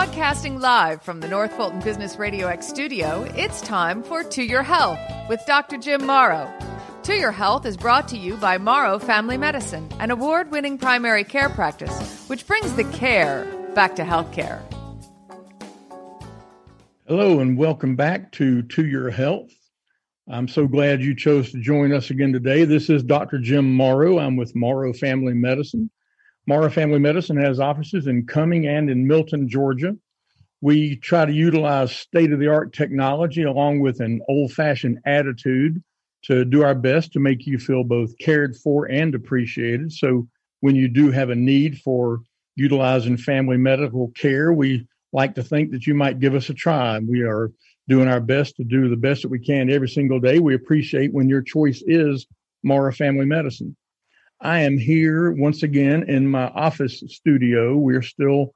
Broadcasting 0.00 0.58
live 0.58 1.02
from 1.02 1.20
the 1.20 1.28
North 1.28 1.52
Fulton 1.52 1.80
Business 1.80 2.16
Radio 2.16 2.46
X 2.46 2.66
studio, 2.66 3.30
it's 3.36 3.60
time 3.60 4.02
for 4.02 4.24
To 4.24 4.42
Your 4.42 4.62
Health 4.62 4.98
with 5.28 5.44
Dr. 5.46 5.76
Jim 5.76 6.06
Morrow. 6.06 6.50
To 7.02 7.14
Your 7.14 7.32
Health 7.32 7.66
is 7.66 7.76
brought 7.76 8.08
to 8.08 8.16
you 8.16 8.38
by 8.38 8.56
Morrow 8.56 8.98
Family 8.98 9.36
Medicine, 9.36 9.86
an 9.98 10.10
award 10.10 10.50
winning 10.50 10.78
primary 10.78 11.22
care 11.22 11.50
practice 11.50 12.24
which 12.28 12.46
brings 12.46 12.72
the 12.76 12.84
care 12.84 13.44
back 13.74 13.94
to 13.96 14.02
healthcare. 14.02 14.62
Hello, 17.06 17.40
and 17.40 17.58
welcome 17.58 17.94
back 17.94 18.32
to 18.32 18.62
To 18.62 18.86
Your 18.86 19.10
Health. 19.10 19.52
I'm 20.30 20.48
so 20.48 20.66
glad 20.66 21.02
you 21.02 21.14
chose 21.14 21.52
to 21.52 21.60
join 21.60 21.92
us 21.92 22.08
again 22.08 22.32
today. 22.32 22.64
This 22.64 22.88
is 22.88 23.02
Dr. 23.02 23.38
Jim 23.38 23.70
Morrow. 23.74 24.18
I'm 24.18 24.38
with 24.38 24.56
Morrow 24.56 24.94
Family 24.94 25.34
Medicine. 25.34 25.90
Morrow 26.46 26.70
Family 26.70 26.98
Medicine 26.98 27.36
has 27.36 27.60
offices 27.60 28.06
in 28.06 28.26
Cumming 28.26 28.66
and 28.66 28.90
in 28.90 29.06
Milton, 29.06 29.48
Georgia. 29.48 29.96
We 30.60 30.96
try 30.96 31.24
to 31.24 31.32
utilize 31.32 31.94
state 31.94 32.32
of 32.32 32.38
the 32.38 32.48
art 32.48 32.72
technology 32.72 33.42
along 33.42 33.80
with 33.80 34.00
an 34.00 34.20
old 34.28 34.52
fashioned 34.52 34.98
attitude 35.06 35.82
to 36.22 36.44
do 36.44 36.62
our 36.62 36.74
best 36.74 37.12
to 37.12 37.20
make 37.20 37.46
you 37.46 37.58
feel 37.58 37.84
both 37.84 38.16
cared 38.18 38.56
for 38.56 38.90
and 38.90 39.14
appreciated. 39.14 39.92
So, 39.92 40.28
when 40.60 40.76
you 40.76 40.88
do 40.88 41.10
have 41.10 41.30
a 41.30 41.34
need 41.34 41.78
for 41.78 42.20
utilizing 42.56 43.16
family 43.16 43.56
medical 43.56 44.12
care, 44.14 44.52
we 44.52 44.86
like 45.12 45.34
to 45.36 45.42
think 45.42 45.70
that 45.70 45.86
you 45.86 45.94
might 45.94 46.20
give 46.20 46.34
us 46.34 46.50
a 46.50 46.54
try. 46.54 46.98
We 46.98 47.22
are 47.22 47.50
doing 47.88 48.08
our 48.08 48.20
best 48.20 48.56
to 48.56 48.64
do 48.64 48.88
the 48.88 48.96
best 48.96 49.22
that 49.22 49.30
we 49.30 49.38
can 49.38 49.70
every 49.70 49.88
single 49.88 50.20
day. 50.20 50.38
We 50.38 50.54
appreciate 50.54 51.14
when 51.14 51.28
your 51.28 51.42
choice 51.42 51.82
is 51.86 52.26
Morrow 52.62 52.92
Family 52.92 53.24
Medicine. 53.24 53.74
I 54.40 54.60
am 54.60 54.78
here 54.78 55.32
once 55.32 55.62
again 55.62 56.08
in 56.08 56.26
my 56.26 56.46
office 56.48 57.02
studio. 57.08 57.76
We're 57.76 58.02
still 58.02 58.54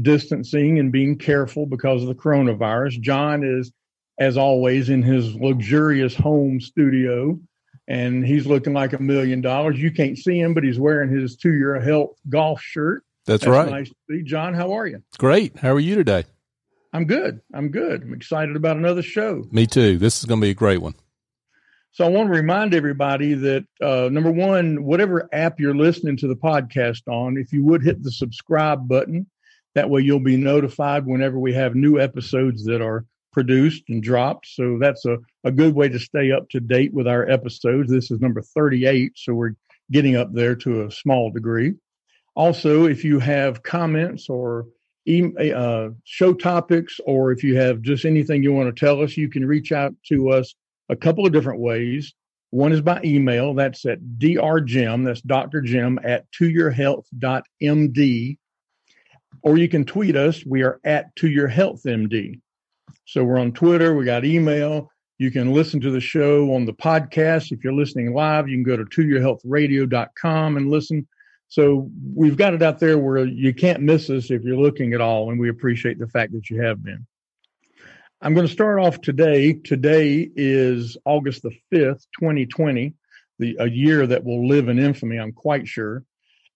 distancing 0.00 0.78
and 0.78 0.92
being 0.92 1.18
careful 1.18 1.66
because 1.66 2.02
of 2.02 2.08
the 2.08 2.14
coronavirus. 2.14 3.00
John 3.00 3.42
is, 3.44 3.72
as 4.18 4.36
always, 4.36 4.88
in 4.88 5.02
his 5.02 5.34
luxurious 5.34 6.14
home 6.14 6.60
studio, 6.60 7.40
and 7.88 8.24
he's 8.24 8.46
looking 8.46 8.72
like 8.72 8.92
a 8.92 9.02
million 9.02 9.40
dollars. 9.40 9.80
You 9.80 9.90
can't 9.90 10.16
see 10.16 10.38
him, 10.38 10.54
but 10.54 10.62
he's 10.62 10.78
wearing 10.78 11.10
his 11.10 11.36
To 11.38 11.52
Your 11.52 11.80
Health 11.80 12.16
golf 12.28 12.60
shirt. 12.60 13.02
That's, 13.26 13.44
That's 13.44 13.50
right. 13.50 13.70
Nice 13.70 13.88
to 13.88 13.94
see. 14.08 14.22
John, 14.22 14.54
how 14.54 14.72
are 14.72 14.86
you? 14.86 15.02
Great. 15.18 15.58
How 15.58 15.72
are 15.72 15.80
you 15.80 15.96
today? 15.96 16.24
I'm 16.92 17.04
good. 17.04 17.40
I'm 17.52 17.68
good. 17.68 18.02
I'm 18.02 18.12
excited 18.14 18.56
about 18.56 18.76
another 18.76 19.02
show. 19.02 19.44
Me 19.50 19.66
too. 19.66 19.98
This 19.98 20.20
is 20.20 20.24
going 20.24 20.40
to 20.40 20.44
be 20.44 20.50
a 20.50 20.54
great 20.54 20.82
one. 20.82 20.94
So 21.92 22.04
I 22.04 22.08
want 22.08 22.28
to 22.28 22.38
remind 22.38 22.72
everybody 22.72 23.34
that 23.34 23.64
uh, 23.82 24.08
number 24.12 24.30
one, 24.30 24.84
whatever 24.84 25.28
app 25.32 25.58
you're 25.58 25.74
listening 25.74 26.16
to 26.18 26.28
the 26.28 26.36
podcast 26.36 27.02
on, 27.08 27.36
if 27.36 27.52
you 27.52 27.64
would 27.64 27.82
hit 27.82 28.02
the 28.02 28.12
subscribe 28.12 28.86
button, 28.86 29.26
that 29.74 29.90
way 29.90 30.02
you'll 30.02 30.20
be 30.20 30.36
notified 30.36 31.04
whenever 31.04 31.38
we 31.38 31.52
have 31.54 31.74
new 31.74 31.98
episodes 31.98 32.64
that 32.66 32.80
are 32.80 33.06
produced 33.32 33.84
and 33.88 34.02
dropped. 34.02 34.46
So 34.46 34.78
that's 34.80 35.04
a, 35.04 35.18
a 35.42 35.50
good 35.50 35.74
way 35.74 35.88
to 35.88 35.98
stay 35.98 36.30
up 36.30 36.48
to 36.50 36.60
date 36.60 36.94
with 36.94 37.08
our 37.08 37.28
episodes. 37.28 37.90
This 37.90 38.10
is 38.10 38.20
number 38.20 38.42
38, 38.42 39.12
so 39.16 39.34
we're 39.34 39.54
getting 39.90 40.14
up 40.14 40.32
there 40.32 40.54
to 40.56 40.84
a 40.84 40.90
small 40.92 41.32
degree. 41.32 41.74
Also, 42.36 42.86
if 42.86 43.04
you 43.04 43.18
have 43.18 43.64
comments 43.64 44.28
or 44.28 44.66
uh, 45.08 45.88
show 46.04 46.34
topics, 46.34 47.00
or 47.04 47.32
if 47.32 47.42
you 47.42 47.56
have 47.56 47.82
just 47.82 48.04
anything 48.04 48.44
you 48.44 48.52
want 48.52 48.74
to 48.74 48.78
tell 48.78 49.02
us, 49.02 49.16
you 49.16 49.28
can 49.28 49.44
reach 49.44 49.72
out 49.72 49.92
to 50.06 50.30
us 50.30 50.54
a 50.90 50.96
couple 50.96 51.24
of 51.24 51.32
different 51.32 51.60
ways. 51.60 52.12
One 52.50 52.72
is 52.72 52.80
by 52.80 53.00
email. 53.04 53.54
That's 53.54 53.86
at 53.86 54.00
drjim, 54.18 55.04
that's 55.04 55.22
Dr. 55.22 55.60
Jim 55.60 55.98
at 56.02 56.30
toyourhealth.md. 56.32 58.38
Or 59.42 59.56
you 59.56 59.68
can 59.68 59.84
tweet 59.84 60.16
us. 60.16 60.44
We 60.44 60.62
are 60.62 60.80
at 60.84 61.14
toyourhealthmd. 61.16 62.40
So 63.06 63.24
we're 63.24 63.38
on 63.38 63.52
Twitter. 63.52 63.94
We 63.94 64.04
got 64.04 64.24
email. 64.24 64.90
You 65.18 65.30
can 65.30 65.52
listen 65.52 65.80
to 65.82 65.90
the 65.90 66.00
show 66.00 66.52
on 66.54 66.64
the 66.64 66.72
podcast. 66.72 67.52
If 67.52 67.62
you're 67.62 67.72
listening 67.72 68.12
live, 68.12 68.48
you 68.48 68.56
can 68.56 68.64
go 68.64 68.76
to 68.76 68.84
toyourhealthradio.com 68.84 70.56
and 70.56 70.70
listen. 70.70 71.06
So 71.48 71.90
we've 72.14 72.36
got 72.36 72.54
it 72.54 72.62
out 72.62 72.78
there 72.78 72.98
where 72.98 73.24
you 73.24 73.54
can't 73.54 73.82
miss 73.82 74.10
us 74.10 74.30
if 74.30 74.42
you're 74.42 74.56
looking 74.56 74.94
at 74.94 75.00
all, 75.00 75.30
and 75.30 75.38
we 75.38 75.48
appreciate 75.48 75.98
the 75.98 76.08
fact 76.08 76.32
that 76.32 76.48
you 76.48 76.62
have 76.62 76.82
been. 76.82 77.06
I'm 78.22 78.34
going 78.34 78.46
to 78.46 78.52
start 78.52 78.78
off 78.78 79.00
today. 79.00 79.54
Today 79.54 80.30
is 80.36 80.98
August 81.06 81.42
the 81.42 81.56
5th, 81.72 82.04
2020, 82.18 82.92
the, 83.38 83.56
a 83.58 83.70
year 83.70 84.06
that 84.06 84.24
will 84.24 84.46
live 84.46 84.68
in 84.68 84.78
infamy, 84.78 85.18
I'm 85.18 85.32
quite 85.32 85.66
sure. 85.66 86.04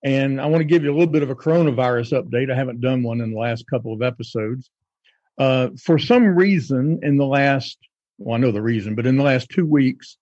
And 0.04 0.42
I 0.42 0.46
want 0.46 0.60
to 0.60 0.66
give 0.66 0.84
you 0.84 0.90
a 0.90 0.96
little 0.96 1.10
bit 1.10 1.22
of 1.22 1.30
a 1.30 1.34
coronavirus 1.34 2.22
update. 2.22 2.52
I 2.52 2.54
haven't 2.54 2.82
done 2.82 3.02
one 3.02 3.22
in 3.22 3.32
the 3.32 3.38
last 3.38 3.66
couple 3.66 3.94
of 3.94 4.02
episodes. 4.02 4.68
Uh, 5.38 5.70
for 5.82 5.98
some 5.98 6.26
reason, 6.26 7.00
in 7.02 7.16
the 7.16 7.24
last, 7.24 7.78
well, 8.18 8.34
I 8.34 8.38
know 8.38 8.52
the 8.52 8.60
reason, 8.60 8.94
but 8.94 9.06
in 9.06 9.16
the 9.16 9.24
last 9.24 9.48
two 9.48 9.64
weeks, 9.64 10.18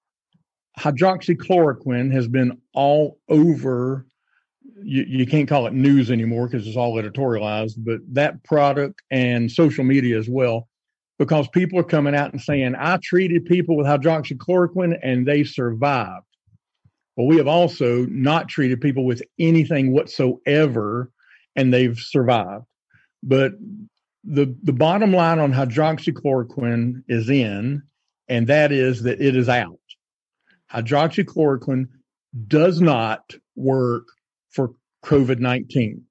hydroxychloroquine 0.78 2.12
has 2.12 2.28
been 2.28 2.60
all 2.72 3.18
over 3.28 4.06
you, 4.84 5.04
you 5.08 5.26
can't 5.26 5.48
call 5.48 5.66
it 5.66 5.72
news 5.72 6.10
anymore 6.10 6.48
because 6.48 6.66
it's 6.66 6.76
all 6.76 6.94
editorialized, 6.94 7.74
but 7.78 7.98
that 8.14 8.42
product 8.44 9.02
and 9.10 9.50
social 9.50 9.84
media 9.84 10.18
as 10.18 10.28
well, 10.28 10.68
because 11.18 11.48
people 11.48 11.78
are 11.78 11.84
coming 11.84 12.14
out 12.14 12.32
and 12.32 12.40
saying, 12.40 12.74
I 12.78 12.98
treated 13.02 13.44
people 13.44 13.76
with 13.76 13.86
hydroxychloroquine 13.86 14.98
and 15.02 15.26
they 15.26 15.44
survived. 15.44 16.26
Well, 17.16 17.26
we 17.26 17.36
have 17.36 17.48
also 17.48 18.06
not 18.06 18.48
treated 18.48 18.80
people 18.80 19.04
with 19.04 19.22
anything 19.38 19.92
whatsoever 19.92 21.10
and 21.56 21.72
they've 21.72 21.98
survived. 21.98 22.64
But 23.22 23.52
the 24.24 24.56
the 24.62 24.72
bottom 24.72 25.12
line 25.12 25.38
on 25.38 25.52
hydroxychloroquine 25.52 27.04
is 27.08 27.28
in, 27.28 27.82
and 28.28 28.46
that 28.46 28.72
is 28.72 29.02
that 29.02 29.20
it 29.20 29.36
is 29.36 29.48
out. 29.48 29.78
Hydroxychloroquine 30.72 31.88
does 32.46 32.80
not 32.80 33.34
work 33.56 34.04
for 34.50 34.72
COVID 35.04 35.38
19. 35.38 36.04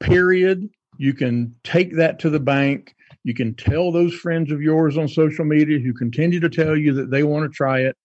Period. 0.00 0.68
You 0.96 1.12
can 1.12 1.54
take 1.64 1.96
that 1.96 2.20
to 2.20 2.30
the 2.30 2.40
bank. 2.40 2.94
You 3.22 3.34
can 3.34 3.54
tell 3.54 3.92
those 3.92 4.14
friends 4.14 4.50
of 4.50 4.60
yours 4.60 4.98
on 4.98 5.08
social 5.08 5.44
media 5.44 5.78
who 5.78 5.92
continue 5.92 6.40
to 6.40 6.48
tell 6.48 6.76
you 6.76 6.92
that 6.94 7.10
they 7.10 7.22
want 7.22 7.50
to 7.50 7.54
try 7.54 7.80
it, 7.80 7.96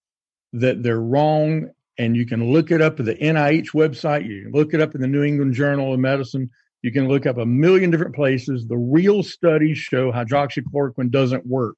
that 0.53 0.83
they're 0.83 1.01
wrong. 1.01 1.69
And 1.97 2.15
you 2.15 2.25
can 2.25 2.51
look 2.51 2.71
it 2.71 2.81
up 2.81 2.99
at 2.99 3.05
the 3.05 3.15
NIH 3.15 3.71
website. 3.71 4.27
You 4.27 4.43
can 4.43 4.51
look 4.51 4.73
it 4.73 4.81
up 4.81 4.95
in 4.95 5.01
the 5.01 5.07
New 5.07 5.23
England 5.23 5.53
Journal 5.53 5.93
of 5.93 5.99
Medicine. 5.99 6.49
You 6.81 6.91
can 6.91 7.09
look 7.09 7.25
up 7.25 7.37
a 7.37 7.45
million 7.45 7.91
different 7.91 8.15
places. 8.15 8.67
The 8.67 8.77
real 8.77 9.21
studies 9.21 9.77
show 9.77 10.11
hydroxychloroquine 10.11 11.11
doesn't 11.11 11.45
work 11.45 11.75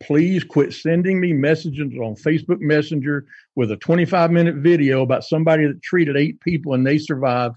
please 0.00 0.44
quit 0.44 0.72
sending 0.72 1.20
me 1.20 1.32
messages 1.32 1.92
on 1.98 2.14
Facebook 2.16 2.60
Messenger 2.60 3.26
with 3.54 3.70
a 3.70 3.76
25 3.76 4.30
minute 4.30 4.56
video 4.56 5.02
about 5.02 5.24
somebody 5.24 5.66
that 5.66 5.82
treated 5.82 6.16
eight 6.16 6.40
people 6.40 6.74
and 6.74 6.86
they 6.86 6.98
survived. 6.98 7.56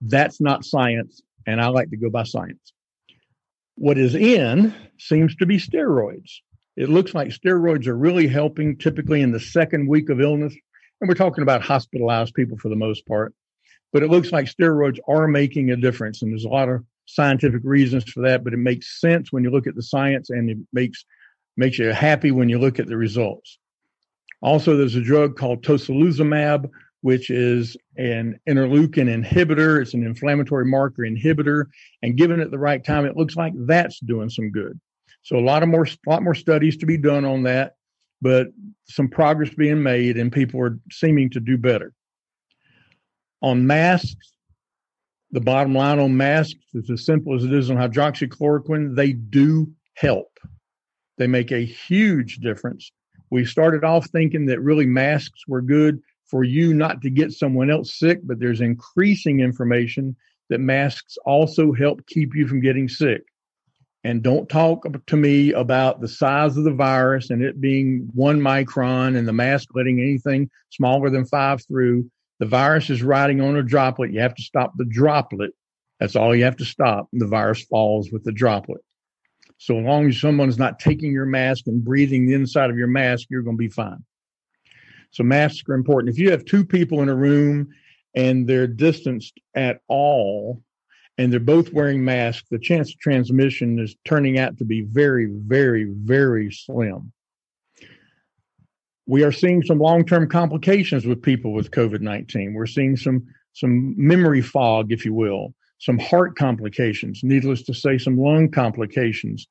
That's 0.00 0.40
not 0.40 0.64
science. 0.64 1.22
And 1.46 1.60
I 1.60 1.68
like 1.68 1.90
to 1.90 1.96
go 1.96 2.10
by 2.10 2.24
science. 2.24 2.72
What 3.76 3.98
is 3.98 4.14
in 4.14 4.74
seems 4.98 5.34
to 5.36 5.46
be 5.46 5.58
steroids. 5.58 6.30
It 6.76 6.88
looks 6.88 7.14
like 7.14 7.28
steroids 7.28 7.86
are 7.86 7.96
really 7.96 8.26
helping 8.26 8.76
typically 8.76 9.20
in 9.20 9.32
the 9.32 9.40
second 9.40 9.88
week 9.88 10.10
of 10.10 10.20
illness. 10.20 10.54
And 11.00 11.08
we're 11.08 11.14
talking 11.14 11.42
about 11.42 11.62
hospitalized 11.62 12.34
people 12.34 12.58
for 12.58 12.68
the 12.68 12.76
most 12.76 13.06
part. 13.06 13.34
But 13.92 14.02
it 14.02 14.10
looks 14.10 14.32
like 14.32 14.46
steroids 14.46 14.98
are 15.08 15.28
making 15.28 15.70
a 15.70 15.76
difference. 15.76 16.22
And 16.22 16.32
there's 16.32 16.44
a 16.44 16.48
lot 16.48 16.68
of 16.68 16.84
scientific 17.06 17.60
reasons 17.64 18.04
for 18.04 18.22
that, 18.22 18.42
but 18.42 18.52
it 18.52 18.58
makes 18.58 19.00
sense 19.00 19.30
when 19.30 19.44
you 19.44 19.50
look 19.50 19.66
at 19.66 19.74
the 19.74 19.82
science 19.82 20.30
and 20.30 20.50
it 20.50 20.58
makes 20.72 21.04
makes 21.56 21.78
you 21.78 21.92
happy 21.92 22.32
when 22.32 22.48
you 22.48 22.58
look 22.58 22.80
at 22.80 22.88
the 22.88 22.96
results. 22.96 23.58
Also, 24.42 24.76
there's 24.76 24.96
a 24.96 25.00
drug 25.00 25.36
called 25.36 25.62
tocilizumab, 25.62 26.68
which 27.04 27.28
is 27.28 27.76
an 27.98 28.40
interleukin 28.48 29.12
inhibitor. 29.12 29.82
It's 29.82 29.92
an 29.92 30.06
inflammatory 30.06 30.64
marker 30.64 31.02
inhibitor, 31.02 31.66
and 32.00 32.16
given 32.16 32.40
at 32.40 32.50
the 32.50 32.58
right 32.58 32.82
time, 32.82 33.04
it 33.04 33.14
looks 33.14 33.36
like 33.36 33.52
that's 33.66 34.00
doing 34.00 34.30
some 34.30 34.50
good. 34.50 34.80
So 35.22 35.36
a 35.36 35.44
lot 35.44 35.62
of 35.62 35.68
more, 35.68 35.86
lot 36.06 36.22
more 36.22 36.34
studies 36.34 36.78
to 36.78 36.86
be 36.86 36.96
done 36.96 37.26
on 37.26 37.42
that, 37.42 37.74
but 38.22 38.46
some 38.88 39.08
progress 39.08 39.50
being 39.50 39.82
made, 39.82 40.16
and 40.16 40.32
people 40.32 40.62
are 40.62 40.78
seeming 40.90 41.28
to 41.28 41.40
do 41.40 41.58
better. 41.58 41.92
On 43.42 43.66
masks, 43.66 44.32
the 45.30 45.42
bottom 45.42 45.74
line 45.74 45.98
on 45.98 46.16
masks 46.16 46.64
is 46.72 46.88
as 46.88 47.04
simple 47.04 47.34
as 47.34 47.44
it 47.44 47.52
is 47.52 47.70
on 47.70 47.76
hydroxychloroquine. 47.76 48.96
They 48.96 49.12
do 49.12 49.70
help. 49.92 50.38
They 51.18 51.26
make 51.26 51.52
a 51.52 51.66
huge 51.66 52.38
difference. 52.38 52.90
We 53.30 53.44
started 53.44 53.84
off 53.84 54.06
thinking 54.06 54.46
that 54.46 54.62
really 54.62 54.86
masks 54.86 55.42
were 55.46 55.60
good 55.60 56.00
for 56.34 56.42
you 56.42 56.74
not 56.74 57.00
to 57.00 57.10
get 57.10 57.30
someone 57.30 57.70
else 57.70 57.96
sick, 57.96 58.18
but 58.24 58.40
there's 58.40 58.60
increasing 58.60 59.38
information 59.38 60.16
that 60.50 60.58
masks 60.58 61.16
also 61.24 61.72
help 61.72 62.04
keep 62.08 62.34
you 62.34 62.48
from 62.48 62.60
getting 62.60 62.88
sick. 62.88 63.22
And 64.02 64.20
don't 64.20 64.48
talk 64.48 64.84
to 65.06 65.16
me 65.16 65.52
about 65.52 66.00
the 66.00 66.08
size 66.08 66.56
of 66.56 66.64
the 66.64 66.72
virus 66.72 67.30
and 67.30 67.40
it 67.40 67.60
being 67.60 68.08
one 68.14 68.40
micron 68.40 69.16
and 69.16 69.28
the 69.28 69.32
mask 69.32 69.68
letting 69.76 70.00
anything 70.00 70.50
smaller 70.70 71.08
than 71.08 71.24
five 71.24 71.64
through. 71.68 72.10
The 72.40 72.46
virus 72.46 72.90
is 72.90 73.04
riding 73.04 73.40
on 73.40 73.54
a 73.54 73.62
droplet. 73.62 74.12
You 74.12 74.18
have 74.18 74.34
to 74.34 74.42
stop 74.42 74.72
the 74.76 74.86
droplet 74.86 75.52
That's 76.00 76.16
all 76.16 76.34
you 76.34 76.42
have 76.42 76.56
to 76.56 76.64
stop. 76.64 77.06
The 77.12 77.28
virus 77.28 77.62
falls 77.62 78.10
with 78.10 78.24
the 78.24 78.32
droplet. 78.32 78.80
So 79.58 79.76
long 79.76 80.08
as 80.08 80.20
someone's 80.20 80.58
not 80.58 80.80
taking 80.80 81.12
your 81.12 81.26
mask 81.26 81.68
and 81.68 81.84
breathing 81.84 82.26
the 82.26 82.34
inside 82.34 82.70
of 82.70 82.76
your 82.76 82.88
mask, 82.88 83.28
you're 83.30 83.42
going 83.42 83.56
to 83.56 83.62
be 83.62 83.68
fine. 83.68 84.04
So 85.14 85.22
masks 85.22 85.68
are 85.68 85.74
important. 85.74 86.12
If 86.12 86.18
you 86.18 86.32
have 86.32 86.44
two 86.44 86.64
people 86.64 87.00
in 87.00 87.08
a 87.08 87.14
room 87.14 87.68
and 88.16 88.48
they're 88.48 88.66
distanced 88.66 89.38
at 89.54 89.80
all, 89.88 90.60
and 91.16 91.32
they're 91.32 91.38
both 91.38 91.72
wearing 91.72 92.04
masks, 92.04 92.48
the 92.50 92.58
chance 92.58 92.90
of 92.90 92.98
transmission 92.98 93.78
is 93.78 93.94
turning 94.04 94.40
out 94.40 94.58
to 94.58 94.64
be 94.64 94.80
very, 94.82 95.26
very, 95.26 95.84
very 95.84 96.50
slim. 96.50 97.12
We 99.06 99.22
are 99.22 99.30
seeing 99.30 99.62
some 99.62 99.78
long-term 99.78 100.28
complications 100.28 101.06
with 101.06 101.22
people 101.22 101.52
with 101.52 101.70
COVID-19. 101.70 102.52
We're 102.52 102.66
seeing 102.66 102.96
some 102.96 103.24
some 103.52 103.94
memory 103.96 104.42
fog, 104.42 104.90
if 104.90 105.04
you 105.04 105.14
will, 105.14 105.54
some 105.78 105.96
heart 106.00 106.34
complications, 106.34 107.20
needless 107.22 107.62
to 107.62 107.74
say, 107.74 107.98
some 107.98 108.18
lung 108.18 108.50
complications, 108.50 109.46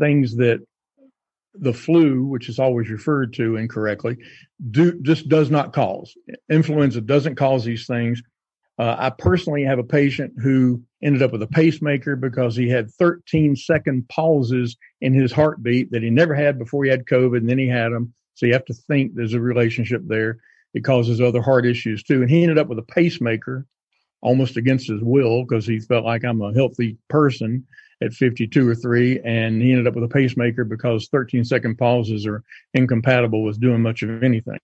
things 0.00 0.34
that 0.38 0.58
the 1.60 1.72
flu, 1.72 2.24
which 2.24 2.48
is 2.48 2.58
always 2.58 2.88
referred 2.90 3.32
to 3.34 3.56
incorrectly, 3.56 4.16
do 4.70 5.00
just 5.02 5.28
does 5.28 5.50
not 5.50 5.72
cause. 5.72 6.16
Influenza 6.50 7.00
doesn't 7.00 7.36
cause 7.36 7.64
these 7.64 7.86
things. 7.86 8.22
Uh, 8.78 8.94
I 8.98 9.10
personally 9.10 9.64
have 9.64 9.78
a 9.78 9.84
patient 9.84 10.34
who 10.42 10.82
ended 11.02 11.22
up 11.22 11.32
with 11.32 11.42
a 11.42 11.46
pacemaker 11.46 12.14
because 12.14 12.54
he 12.54 12.68
had 12.68 12.90
13 12.90 13.56
second 13.56 14.08
pauses 14.08 14.76
in 15.00 15.14
his 15.14 15.32
heartbeat 15.32 15.90
that 15.92 16.02
he 16.02 16.10
never 16.10 16.34
had 16.34 16.58
before 16.58 16.84
he 16.84 16.90
had 16.90 17.06
COVID, 17.06 17.38
and 17.38 17.48
then 17.48 17.58
he 17.58 17.68
had 17.68 17.92
them. 17.92 18.12
So 18.34 18.44
you 18.44 18.52
have 18.52 18.66
to 18.66 18.74
think 18.74 19.14
there's 19.14 19.32
a 19.32 19.40
relationship 19.40 20.02
there. 20.06 20.38
It 20.74 20.84
causes 20.84 21.22
other 21.22 21.40
heart 21.40 21.64
issues 21.64 22.02
too. 22.02 22.20
And 22.20 22.30
he 22.30 22.42
ended 22.42 22.58
up 22.58 22.68
with 22.68 22.78
a 22.78 22.82
pacemaker 22.82 23.66
almost 24.20 24.58
against 24.58 24.88
his 24.88 25.00
will 25.02 25.42
because 25.42 25.66
he 25.66 25.78
felt 25.78 26.04
like 26.04 26.22
I'm 26.22 26.42
a 26.42 26.52
healthy 26.52 26.98
person 27.08 27.66
at 28.02 28.12
52 28.12 28.68
or 28.68 28.74
3 28.74 29.20
and 29.24 29.62
he 29.62 29.72
ended 29.72 29.86
up 29.86 29.94
with 29.94 30.04
a 30.04 30.08
pacemaker 30.08 30.64
because 30.64 31.08
13 31.08 31.44
second 31.44 31.76
pauses 31.76 32.26
are 32.26 32.42
incompatible 32.74 33.42
with 33.42 33.60
doing 33.60 33.82
much 33.82 34.02
of 34.02 34.22
anything 34.22 34.58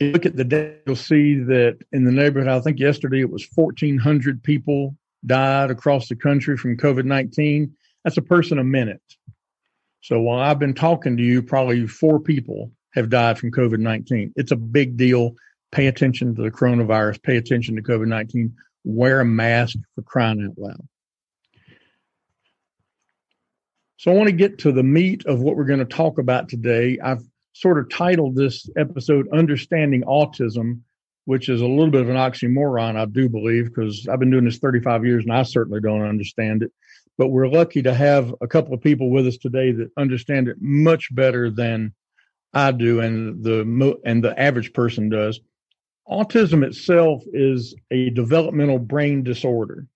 you 0.00 0.12
look 0.12 0.26
at 0.26 0.34
the 0.34 0.44
data, 0.44 0.76
you'll 0.86 0.96
see 0.96 1.34
that 1.34 1.78
in 1.92 2.04
the 2.04 2.12
neighborhood, 2.12 2.48
I 2.48 2.60
think 2.60 2.80
yesterday 2.80 3.20
it 3.20 3.30
was 3.30 3.46
1,400 3.54 4.42
people 4.42 4.96
died 5.26 5.70
across 5.70 6.08
the 6.08 6.16
country 6.16 6.56
from 6.56 6.78
COVID 6.78 7.04
19. 7.04 7.72
That's 8.02 8.16
a 8.16 8.22
person 8.22 8.58
a 8.58 8.64
minute. 8.64 9.02
So 10.00 10.18
while 10.20 10.40
I've 10.40 10.58
been 10.58 10.74
talking 10.74 11.18
to 11.18 11.22
you, 11.22 11.42
probably 11.42 11.86
four 11.86 12.18
people 12.18 12.72
have 12.94 13.10
died 13.10 13.38
from 13.38 13.52
COVID 13.52 13.78
19. 13.78 14.32
It's 14.36 14.52
a 14.52 14.56
big 14.56 14.96
deal. 14.96 15.34
Pay 15.70 15.86
attention 15.86 16.34
to 16.34 16.42
the 16.42 16.50
coronavirus, 16.50 17.22
pay 17.22 17.36
attention 17.36 17.76
to 17.76 17.82
COVID 17.82 18.08
19, 18.08 18.54
wear 18.84 19.20
a 19.20 19.24
mask 19.24 19.76
for 19.94 20.02
crying 20.02 20.44
out 20.48 20.58
loud. 20.58 20.88
So 24.00 24.10
I 24.10 24.14
want 24.14 24.28
to 24.28 24.34
get 24.34 24.56
to 24.60 24.72
the 24.72 24.82
meat 24.82 25.26
of 25.26 25.42
what 25.42 25.56
we're 25.56 25.66
going 25.66 25.78
to 25.78 25.84
talk 25.84 26.16
about 26.16 26.48
today. 26.48 26.98
I've 27.04 27.22
sort 27.52 27.78
of 27.78 27.90
titled 27.90 28.34
this 28.34 28.66
episode 28.78 29.28
Understanding 29.30 30.04
Autism, 30.04 30.80
which 31.26 31.50
is 31.50 31.60
a 31.60 31.66
little 31.66 31.90
bit 31.90 32.00
of 32.00 32.08
an 32.08 32.16
oxymoron, 32.16 32.96
I 32.96 33.04
do 33.04 33.28
believe, 33.28 33.66
because 33.66 34.08
I've 34.08 34.18
been 34.18 34.30
doing 34.30 34.46
this 34.46 34.56
35 34.56 35.04
years 35.04 35.24
and 35.24 35.34
I 35.34 35.42
certainly 35.42 35.82
don't 35.82 36.00
understand 36.00 36.62
it. 36.62 36.72
But 37.18 37.28
we're 37.28 37.48
lucky 37.48 37.82
to 37.82 37.92
have 37.92 38.34
a 38.40 38.48
couple 38.48 38.72
of 38.72 38.80
people 38.80 39.10
with 39.10 39.26
us 39.26 39.36
today 39.36 39.70
that 39.72 39.90
understand 39.98 40.48
it 40.48 40.56
much 40.62 41.14
better 41.14 41.50
than 41.50 41.92
I 42.54 42.72
do 42.72 43.00
and 43.00 43.44
the 43.44 44.00
and 44.06 44.24
the 44.24 44.40
average 44.40 44.72
person 44.72 45.10
does. 45.10 45.40
Autism 46.08 46.64
itself 46.64 47.22
is 47.34 47.74
a 47.90 48.08
developmental 48.08 48.78
brain 48.78 49.22
disorder. 49.22 49.86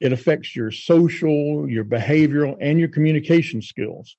It 0.00 0.12
affects 0.12 0.54
your 0.54 0.70
social, 0.70 1.68
your 1.68 1.84
behavioral, 1.84 2.56
and 2.60 2.78
your 2.78 2.88
communication 2.88 3.62
skills. 3.62 4.16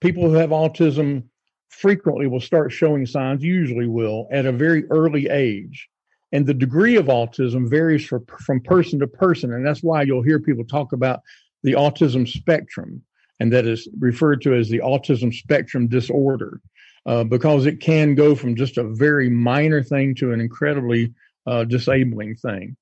People 0.00 0.24
who 0.24 0.34
have 0.34 0.50
autism 0.50 1.24
frequently 1.68 2.26
will 2.26 2.40
start 2.40 2.72
showing 2.72 3.06
signs, 3.06 3.42
usually 3.42 3.86
will, 3.86 4.28
at 4.30 4.46
a 4.46 4.52
very 4.52 4.86
early 4.90 5.28
age. 5.28 5.88
And 6.32 6.46
the 6.46 6.54
degree 6.54 6.96
of 6.96 7.06
autism 7.06 7.68
varies 7.68 8.04
for, 8.06 8.22
from 8.40 8.60
person 8.60 8.98
to 8.98 9.06
person. 9.06 9.52
And 9.52 9.66
that's 9.66 9.82
why 9.82 10.02
you'll 10.02 10.22
hear 10.22 10.38
people 10.40 10.64
talk 10.64 10.92
about 10.92 11.20
the 11.62 11.72
autism 11.72 12.28
spectrum, 12.28 13.02
and 13.40 13.52
that 13.52 13.66
is 13.66 13.88
referred 13.98 14.42
to 14.42 14.54
as 14.54 14.68
the 14.68 14.80
autism 14.80 15.32
spectrum 15.32 15.88
disorder, 15.88 16.60
uh, 17.06 17.24
because 17.24 17.66
it 17.66 17.80
can 17.80 18.14
go 18.14 18.34
from 18.34 18.54
just 18.54 18.78
a 18.78 18.84
very 18.84 19.28
minor 19.28 19.82
thing 19.82 20.14
to 20.16 20.32
an 20.32 20.40
incredibly 20.40 21.14
uh, 21.46 21.64
disabling 21.64 22.36
thing. 22.36 22.76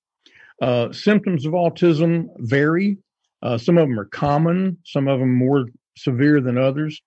Uh, 0.60 0.92
symptoms 0.92 1.44
of 1.44 1.52
autism 1.52 2.28
vary. 2.38 2.98
Uh, 3.42 3.58
some 3.58 3.76
of 3.76 3.88
them 3.88 4.00
are 4.00 4.06
common, 4.06 4.78
some 4.84 5.08
of 5.08 5.20
them 5.20 5.34
more 5.34 5.66
severe 5.96 6.40
than 6.40 6.56
others. 6.56 7.02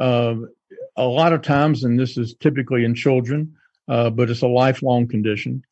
Uh, 0.00 0.34
a 0.96 1.04
lot 1.04 1.32
of 1.32 1.42
times, 1.42 1.84
and 1.84 1.98
this 1.98 2.16
is 2.18 2.34
typically 2.40 2.84
in 2.84 2.94
children, 2.94 3.54
uh, 3.88 4.10
but 4.10 4.30
it's 4.30 4.42
a 4.42 4.48
lifelong 4.48 5.06
condition. 5.06 5.62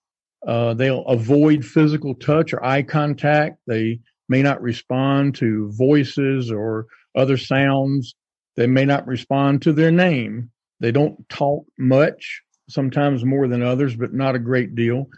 Uh, 0.47 0.75
they'll 0.75 1.05
avoid 1.07 1.65
physical 1.65 2.15
touch 2.15 2.53
or 2.53 2.65
eye 2.65 2.83
contact. 2.83 3.59
They 3.67 4.01
may 4.29 4.43
not 4.43 4.63
respond 4.63 5.35
to 5.37 5.71
voices 5.73 6.53
or 6.53 6.87
other 7.17 7.37
sounds. 7.37 8.15
They 8.57 8.67
may 8.67 8.85
not 8.85 9.07
respond 9.07 9.63
to 9.63 9.73
their 9.73 9.91
name. 9.91 10.51
They 10.81 10.93
don't 10.93 11.29
talk 11.29 11.65
much, 11.77 12.43
sometimes 12.69 13.25
more 13.25 13.49
than 13.49 13.63
others, 13.63 13.97
but 13.97 14.13
not 14.13 14.37
a 14.37 14.41
great 14.41 14.75
deal. 14.75 15.09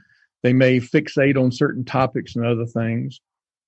They 0.42 0.52
may 0.52 0.80
fixate 0.80 1.36
on 1.36 1.52
certain 1.52 1.84
topics 1.84 2.36
and 2.36 2.46
other 2.46 2.66
things. 2.66 3.20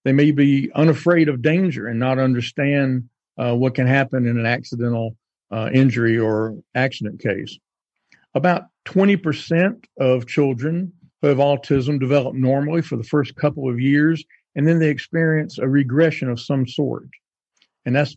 They 0.04 0.12
may 0.12 0.30
be 0.30 0.70
unafraid 0.74 1.28
of 1.28 1.42
danger 1.42 1.86
and 1.86 1.98
not 1.98 2.19
understand 2.19 3.08
uh, 3.38 3.54
what 3.54 3.74
can 3.74 3.86
happen 3.86 4.26
in 4.26 4.38
an 4.38 4.46
accidental 4.46 5.16
uh, 5.50 5.70
injury 5.72 6.19
or 6.19 6.56
accident 6.74 7.20
case. 7.20 7.58
About 8.34 8.64
20% 8.86 9.84
of 10.00 10.26
children 10.26 10.92
who 11.20 11.28
have 11.28 11.38
autism 11.38 12.00
develop 12.00 12.34
normally 12.34 12.82
for 12.82 12.96
the 12.96 13.04
first 13.04 13.36
couple 13.36 13.69
of 13.69 13.78
years, 13.78 14.24
and 14.56 14.66
then 14.66 14.78
they 14.78 14.88
experience 14.88 15.58
a 15.58 15.69
regression 15.69 16.28
of 16.30 16.40
some 16.40 16.66
sort. 16.66 17.08
And 17.84 17.94
that's 17.94 18.16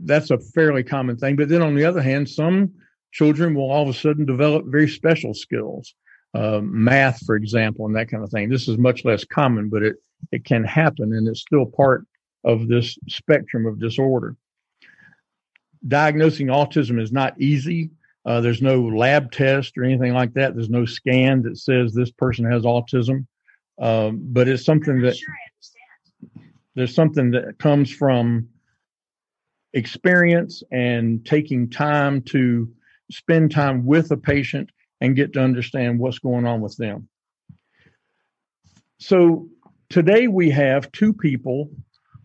that's 0.00 0.30
a 0.30 0.38
fairly 0.38 0.84
common 0.84 1.16
thing. 1.16 1.34
But 1.34 1.48
then 1.48 1.62
on 1.62 1.74
the 1.74 1.84
other 1.84 2.00
hand, 2.00 2.28
some 2.28 2.72
children 3.12 3.54
will 3.54 3.70
all 3.70 3.82
of 3.82 3.88
a 3.88 3.98
sudden 3.98 4.24
develop 4.24 4.64
very 4.66 4.88
special 4.88 5.34
skills, 5.34 5.94
uh, 6.38 6.60
math, 6.62 7.24
for 7.24 7.36
example, 7.36 7.86
and 7.86 7.96
that 7.96 8.08
kind 8.08 8.22
of 8.22 8.30
thing. 8.30 8.48
This 8.48 8.68
is 8.68 8.78
much 8.78 9.04
less 9.04 9.24
common, 9.24 9.68
but 9.68 9.82
it 9.82 9.96
it 10.32 10.44
can 10.44 10.64
happen, 10.64 11.12
and 11.12 11.28
it's 11.28 11.40
still 11.40 11.66
part 11.66 12.06
of 12.44 12.68
this 12.68 12.98
spectrum 13.08 13.66
of 13.66 13.80
disorder 13.80 14.36
diagnosing 15.86 16.48
autism 16.48 17.00
is 17.00 17.12
not 17.12 17.40
easy. 17.40 17.90
Uh, 18.24 18.40
there's 18.40 18.62
no 18.62 18.82
lab 18.82 19.30
test 19.30 19.78
or 19.78 19.84
anything 19.84 20.12
like 20.12 20.34
that. 20.34 20.54
There's 20.54 20.70
no 20.70 20.84
scan 20.84 21.42
that 21.42 21.56
says 21.58 21.92
this 21.92 22.10
person 22.10 22.50
has 22.50 22.62
autism. 22.62 23.26
Um, 23.80 24.20
but 24.22 24.48
it's 24.48 24.64
something 24.64 25.00
that 25.02 25.16
sure 25.16 25.34
there's 26.74 26.94
something 26.94 27.30
that 27.32 27.58
comes 27.58 27.90
from 27.90 28.48
experience 29.72 30.62
and 30.70 31.24
taking 31.24 31.70
time 31.70 32.22
to 32.22 32.70
spend 33.10 33.50
time 33.50 33.84
with 33.84 34.10
a 34.10 34.16
patient 34.16 34.70
and 35.00 35.16
get 35.16 35.32
to 35.34 35.40
understand 35.40 35.98
what's 35.98 36.18
going 36.18 36.46
on 36.46 36.60
with 36.60 36.76
them. 36.76 37.08
So 38.98 39.48
today 39.88 40.26
we 40.26 40.50
have 40.50 40.90
two 40.92 41.12
people 41.12 41.70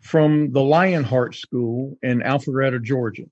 from 0.01 0.51
the 0.51 0.62
Lionheart 0.62 1.36
School 1.36 1.98
in 2.01 2.20
Alpharetta, 2.20 2.82
Georgia. 2.82 3.24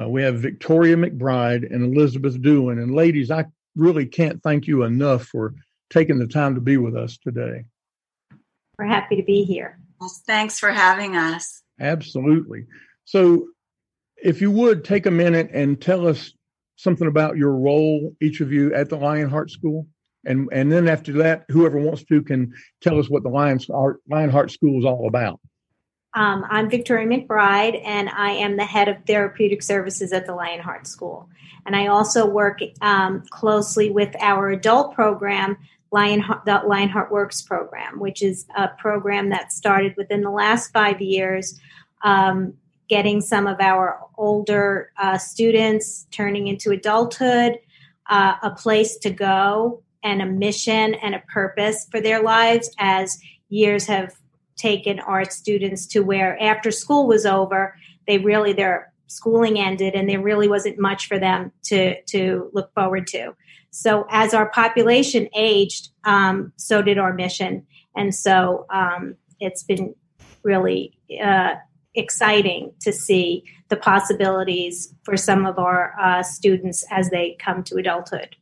Uh, 0.00 0.08
we 0.08 0.22
have 0.22 0.36
Victoria 0.36 0.96
McBride 0.96 1.72
and 1.72 1.96
Elizabeth 1.96 2.40
Doolan. 2.40 2.78
And 2.78 2.94
ladies, 2.94 3.30
I 3.30 3.46
really 3.74 4.06
can't 4.06 4.42
thank 4.42 4.66
you 4.66 4.82
enough 4.82 5.24
for 5.24 5.54
taking 5.90 6.18
the 6.18 6.26
time 6.26 6.54
to 6.54 6.60
be 6.60 6.76
with 6.76 6.94
us 6.96 7.16
today. 7.18 7.64
We're 8.78 8.86
happy 8.86 9.16
to 9.16 9.22
be 9.22 9.44
here. 9.44 9.78
Well, 10.00 10.12
thanks 10.26 10.58
for 10.58 10.70
having 10.70 11.16
us. 11.16 11.62
Absolutely. 11.80 12.66
So, 13.04 13.48
if 14.22 14.40
you 14.40 14.50
would 14.50 14.84
take 14.84 15.06
a 15.06 15.10
minute 15.10 15.50
and 15.52 15.80
tell 15.80 16.06
us 16.06 16.32
something 16.76 17.08
about 17.08 17.36
your 17.36 17.52
role, 17.56 18.14
each 18.20 18.40
of 18.40 18.52
you, 18.52 18.72
at 18.74 18.88
the 18.88 18.96
Lionheart 18.96 19.50
School. 19.50 19.86
And, 20.24 20.48
and 20.52 20.70
then 20.70 20.88
after 20.88 21.12
that, 21.14 21.44
whoever 21.48 21.78
wants 21.78 22.04
to 22.04 22.22
can 22.22 22.52
tell 22.80 22.98
us 22.98 23.08
what 23.08 23.22
the 23.22 23.28
Lionheart, 23.28 24.00
Lionheart 24.08 24.50
School 24.50 24.78
is 24.78 24.84
all 24.84 25.06
about. 25.06 25.40
Um, 26.14 26.46
I'm 26.48 26.70
Victoria 26.70 27.06
McBride, 27.06 27.80
and 27.84 28.08
I 28.08 28.30
am 28.30 28.56
the 28.56 28.64
head 28.64 28.88
of 28.88 28.96
therapeutic 29.06 29.62
services 29.62 30.14
at 30.14 30.24
the 30.26 30.34
Lionheart 30.34 30.86
School. 30.86 31.28
And 31.66 31.76
I 31.76 31.88
also 31.88 32.26
work 32.26 32.60
um, 32.80 33.22
closely 33.28 33.90
with 33.90 34.16
our 34.20 34.50
adult 34.50 34.94
program, 34.94 35.58
Lionheart, 35.92 36.46
the 36.46 36.62
Lionheart 36.66 37.12
Works 37.12 37.42
program, 37.42 38.00
which 38.00 38.22
is 38.22 38.46
a 38.56 38.68
program 38.68 39.28
that 39.28 39.52
started 39.52 39.94
within 39.98 40.22
the 40.22 40.30
last 40.30 40.72
five 40.72 41.02
years, 41.02 41.60
um, 42.02 42.54
getting 42.88 43.20
some 43.20 43.46
of 43.46 43.60
our 43.60 44.00
older 44.16 44.92
uh, 44.98 45.18
students 45.18 46.06
turning 46.10 46.46
into 46.46 46.70
adulthood, 46.70 47.58
uh, 48.08 48.34
a 48.42 48.50
place 48.50 48.96
to 48.98 49.10
go, 49.10 49.82
and 50.02 50.22
a 50.22 50.26
mission 50.26 50.94
and 50.94 51.14
a 51.14 51.22
purpose 51.32 51.86
for 51.90 52.00
their 52.00 52.22
lives 52.22 52.70
as 52.78 53.18
years 53.48 53.86
have 53.86 54.14
taken 54.56 55.00
our 55.00 55.24
students 55.24 55.86
to 55.86 56.00
where 56.00 56.40
after 56.40 56.70
school 56.70 57.06
was 57.06 57.26
over, 57.26 57.76
they 58.06 58.18
really 58.18 58.52
their 58.52 58.92
schooling 59.08 59.58
ended 59.58 59.94
and 59.94 60.08
there 60.08 60.20
really 60.20 60.48
wasn't 60.48 60.78
much 60.78 61.06
for 61.06 61.18
them 61.18 61.52
to 61.62 62.00
to 62.02 62.50
look 62.52 62.72
forward 62.74 63.06
to. 63.06 63.34
So 63.70 64.06
as 64.10 64.32
our 64.32 64.48
population 64.50 65.28
aged, 65.36 65.90
um, 66.04 66.52
so 66.56 66.82
did 66.82 66.98
our 66.98 67.12
mission, 67.12 67.66
and 67.94 68.14
so 68.14 68.66
um, 68.70 69.16
it's 69.38 69.62
been 69.62 69.94
really 70.42 70.96
uh, 71.22 71.56
exciting 71.96 72.72
to 72.80 72.92
see 72.92 73.44
the 73.68 73.76
possibilities 73.76 74.94
for 75.02 75.16
some 75.16 75.46
of 75.46 75.58
our 75.58 75.94
uh, 76.00 76.22
students 76.22 76.84
as 76.90 77.10
they 77.10 77.36
come 77.40 77.64
to 77.64 77.76
adulthood. 77.76 78.36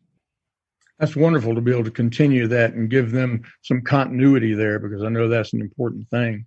That's 0.98 1.16
wonderful 1.16 1.54
to 1.54 1.60
be 1.60 1.72
able 1.72 1.84
to 1.84 1.90
continue 1.90 2.46
that 2.48 2.74
and 2.74 2.88
give 2.88 3.12
them 3.12 3.44
some 3.62 3.82
continuity 3.82 4.54
there 4.54 4.78
because 4.78 5.02
I 5.02 5.08
know 5.08 5.28
that's 5.28 5.52
an 5.52 5.60
important 5.60 6.08
thing. 6.08 6.46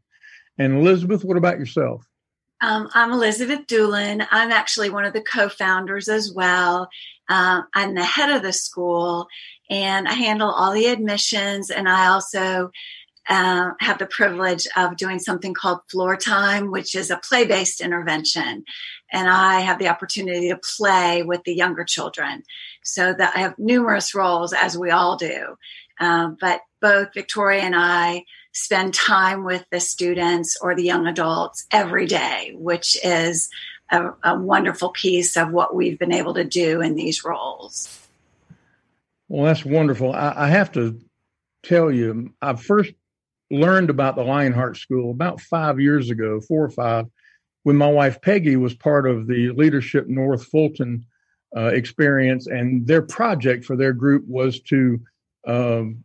And 0.57 0.77
Elizabeth, 0.77 1.23
what 1.23 1.37
about 1.37 1.59
yourself? 1.59 2.05
Um, 2.61 2.89
I'm 2.93 3.11
Elizabeth 3.11 3.67
Doolin. 3.67 4.25
I'm 4.31 4.51
actually 4.51 4.89
one 4.89 5.05
of 5.05 5.13
the 5.13 5.21
co 5.21 5.47
founders 5.47 6.07
as 6.07 6.33
well. 6.33 6.89
Uh, 7.29 7.61
I'm 7.75 7.93
the 7.93 8.03
head 8.03 8.35
of 8.35 8.41
the 8.41 8.53
school 8.53 9.27
and 9.69 10.07
I 10.07 10.13
handle 10.13 10.49
all 10.49 10.73
the 10.73 10.87
admissions 10.87 11.69
and 11.69 11.87
I 11.87 12.07
also 12.07 12.71
uh, 13.29 13.71
have 13.79 13.97
the 13.99 14.05
privilege 14.05 14.67
of 14.75 14.97
doing 14.97 15.19
something 15.19 15.53
called 15.53 15.79
floor 15.89 16.15
time, 16.15 16.71
which 16.71 16.95
is 16.95 17.11
a 17.11 17.17
play 17.17 17.45
based 17.45 17.81
intervention. 17.81 18.63
And 19.11 19.29
I 19.29 19.61
have 19.61 19.79
the 19.79 19.87
opportunity 19.87 20.49
to 20.49 20.59
play 20.77 21.23
with 21.23 21.43
the 21.43 21.53
younger 21.53 21.83
children. 21.83 22.43
So 22.83 23.13
that 23.13 23.33
I 23.35 23.39
have 23.39 23.59
numerous 23.59 24.15
roles, 24.15 24.53
as 24.53 24.77
we 24.77 24.91
all 24.91 25.17
do. 25.17 25.57
Uh, 25.99 26.29
but 26.39 26.61
both 26.81 27.13
Victoria 27.13 27.61
and 27.61 27.75
I 27.75 28.23
spend 28.53 28.93
time 28.93 29.43
with 29.43 29.65
the 29.71 29.79
students 29.79 30.57
or 30.61 30.75
the 30.75 30.83
young 30.83 31.05
adults 31.05 31.65
every 31.71 32.05
day, 32.05 32.53
which 32.55 32.97
is 33.03 33.49
a, 33.91 34.11
a 34.23 34.37
wonderful 34.37 34.89
piece 34.89 35.37
of 35.37 35.51
what 35.51 35.75
we've 35.75 35.99
been 35.99 36.13
able 36.13 36.33
to 36.33 36.43
do 36.43 36.81
in 36.81 36.95
these 36.95 37.23
roles. 37.23 38.07
Well, 39.27 39.45
that's 39.45 39.65
wonderful. 39.65 40.13
I, 40.13 40.33
I 40.35 40.47
have 40.47 40.71
to 40.73 40.99
tell 41.63 41.91
you, 41.91 42.33
I 42.41 42.55
first 42.55 42.93
learned 43.49 43.89
about 43.89 44.15
the 44.15 44.23
Lionheart 44.23 44.77
School 44.77 45.11
about 45.11 45.39
five 45.41 45.79
years 45.79 46.09
ago, 46.09 46.41
four 46.41 46.65
or 46.65 46.69
five, 46.69 47.05
when 47.63 47.75
my 47.75 47.89
wife 47.89 48.21
Peggy 48.21 48.55
was 48.55 48.73
part 48.73 49.07
of 49.07 49.27
the 49.27 49.51
Leadership 49.51 50.07
North 50.07 50.45
Fulton 50.45 51.05
uh, 51.55 51.67
experience, 51.67 52.47
and 52.47 52.85
their 52.85 53.01
project 53.01 53.65
for 53.65 53.75
their 53.75 53.93
group 53.93 54.25
was 54.27 54.61
to 54.61 54.99
um, 55.47 56.03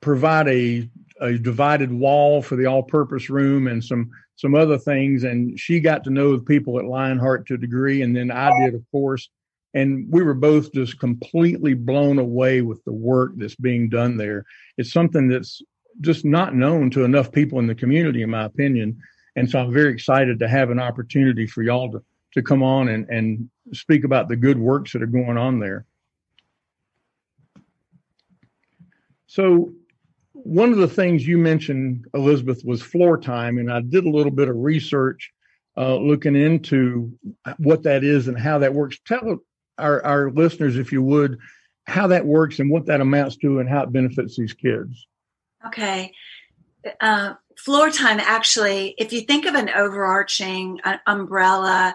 provide 0.00 0.48
a, 0.48 0.88
a 1.20 1.38
divided 1.38 1.92
wall 1.92 2.40
for 2.40 2.56
the 2.56 2.66
all-purpose 2.66 3.30
room 3.30 3.66
and 3.66 3.84
some 3.84 4.10
some 4.36 4.54
other 4.54 4.78
things. 4.78 5.24
And 5.24 5.58
she 5.58 5.80
got 5.80 6.02
to 6.04 6.10
know 6.10 6.36
the 6.36 6.42
people 6.42 6.78
at 6.78 6.86
Lionheart 6.86 7.46
to 7.46 7.54
a 7.54 7.58
degree, 7.58 8.02
and 8.02 8.16
then 8.16 8.30
I 8.30 8.50
did, 8.64 8.74
of 8.74 8.84
course. 8.90 9.28
And 9.74 10.10
we 10.10 10.22
were 10.22 10.34
both 10.34 10.72
just 10.72 10.98
completely 10.98 11.74
blown 11.74 12.18
away 12.18 12.62
with 12.62 12.82
the 12.84 12.92
work 12.92 13.32
that's 13.36 13.54
being 13.54 13.88
done 13.88 14.16
there. 14.16 14.44
It's 14.78 14.92
something 14.92 15.28
that's 15.28 15.62
just 16.00 16.24
not 16.24 16.54
known 16.54 16.90
to 16.90 17.04
enough 17.04 17.32
people 17.32 17.58
in 17.58 17.66
the 17.66 17.74
community, 17.74 18.22
in 18.22 18.30
my 18.30 18.44
opinion. 18.44 19.00
And 19.36 19.48
so 19.48 19.60
I'm 19.60 19.72
very 19.72 19.92
excited 19.92 20.38
to 20.38 20.48
have 20.48 20.70
an 20.70 20.80
opportunity 20.80 21.46
for 21.46 21.62
y'all 21.62 21.90
to, 21.92 22.02
to 22.34 22.42
come 22.42 22.62
on 22.62 22.88
and, 22.88 23.08
and 23.08 23.50
speak 23.72 24.04
about 24.04 24.28
the 24.28 24.36
good 24.36 24.58
works 24.58 24.92
that 24.92 25.02
are 25.02 25.06
going 25.06 25.38
on 25.38 25.60
there. 25.60 25.86
So 29.26 29.72
one 30.32 30.72
of 30.72 30.78
the 30.78 30.88
things 30.88 31.26
you 31.26 31.38
mentioned, 31.38 32.06
Elizabeth, 32.14 32.64
was 32.64 32.82
floor 32.82 33.18
time, 33.18 33.58
and 33.58 33.70
I 33.70 33.80
did 33.80 34.04
a 34.04 34.10
little 34.10 34.32
bit 34.32 34.48
of 34.48 34.56
research 34.56 35.32
uh, 35.76 35.96
looking 35.96 36.34
into 36.34 37.16
what 37.58 37.84
that 37.84 38.02
is 38.02 38.26
and 38.26 38.38
how 38.38 38.58
that 38.58 38.74
works. 38.74 38.98
Tell 39.06 39.38
our, 39.78 40.04
our 40.04 40.30
listeners, 40.30 40.76
if 40.76 40.92
you 40.92 41.02
would, 41.02 41.38
how 41.86 42.08
that 42.08 42.26
works 42.26 42.58
and 42.58 42.70
what 42.70 42.86
that 42.86 43.00
amounts 43.00 43.36
to 43.36 43.60
and 43.60 43.68
how 43.68 43.82
it 43.82 43.92
benefits 43.92 44.36
these 44.36 44.52
kids. 44.52 45.06
Okay. 45.66 46.12
Uh, 47.00 47.34
floor 47.56 47.90
time, 47.90 48.20
actually, 48.20 48.94
if 48.98 49.12
you 49.12 49.20
think 49.20 49.46
of 49.46 49.54
an 49.54 49.68
overarching 49.68 50.80
uh, 50.84 50.96
umbrella, 51.06 51.94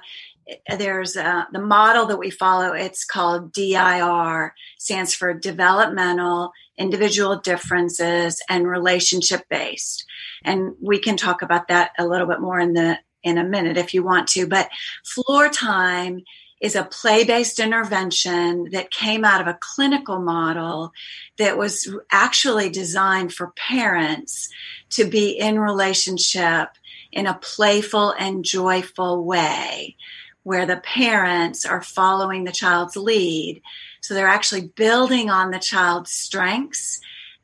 there's 0.77 1.17
uh, 1.17 1.45
the 1.51 1.62
model 1.62 2.05
that 2.05 2.19
we 2.19 2.29
follow. 2.29 2.74
It's 2.74 3.03
called 3.03 3.51
DIR, 3.51 4.53
stands 4.77 5.13
for 5.13 5.34
developmental, 5.34 6.51
individual 6.77 7.38
differences, 7.38 8.41
and 8.48 8.67
relationship 8.67 9.48
based. 9.50 10.05
And 10.43 10.75
we 10.79 11.00
can 11.00 11.17
talk 11.17 11.41
about 11.41 11.67
that 11.69 11.91
a 11.98 12.05
little 12.05 12.27
bit 12.27 12.41
more 12.41 12.60
in 12.60 12.74
the 12.74 13.00
in 13.24 13.39
a 13.39 13.43
minute 13.43 13.77
if 13.77 13.93
you 13.93 14.03
want 14.03 14.27
to. 14.29 14.48
But 14.48 14.69
floor 15.03 15.50
time 15.50 16.24
is 16.62 16.75
a 16.75 16.83
play 16.83 17.24
based 17.24 17.59
intervention 17.59 18.69
that 18.71 18.91
came 18.91 19.25
out 19.25 19.41
of 19.41 19.47
a 19.47 19.57
clinical 19.59 20.19
model 20.19 20.91
that 21.38 21.57
was 21.57 21.93
actually 22.12 22.69
designed 22.69 23.33
for 23.33 23.51
parents 23.55 24.50
to 24.89 25.05
be 25.05 25.31
in 25.31 25.59
relationship 25.59 26.69
in 27.12 27.27
a 27.27 27.39
playful 27.41 28.12
and 28.12 28.45
joyful 28.45 29.24
way 29.24 29.95
where 30.43 30.65
the 30.65 30.77
parents 30.77 31.65
are 31.65 31.81
following 31.81 32.43
the 32.43 32.51
child's 32.51 32.95
lead. 32.95 33.62
So 34.01 34.13
they're 34.13 34.27
actually 34.27 34.67
building 34.67 35.29
on 35.29 35.50
the 35.50 35.59
child's 35.59 36.12
strengths 36.12 37.01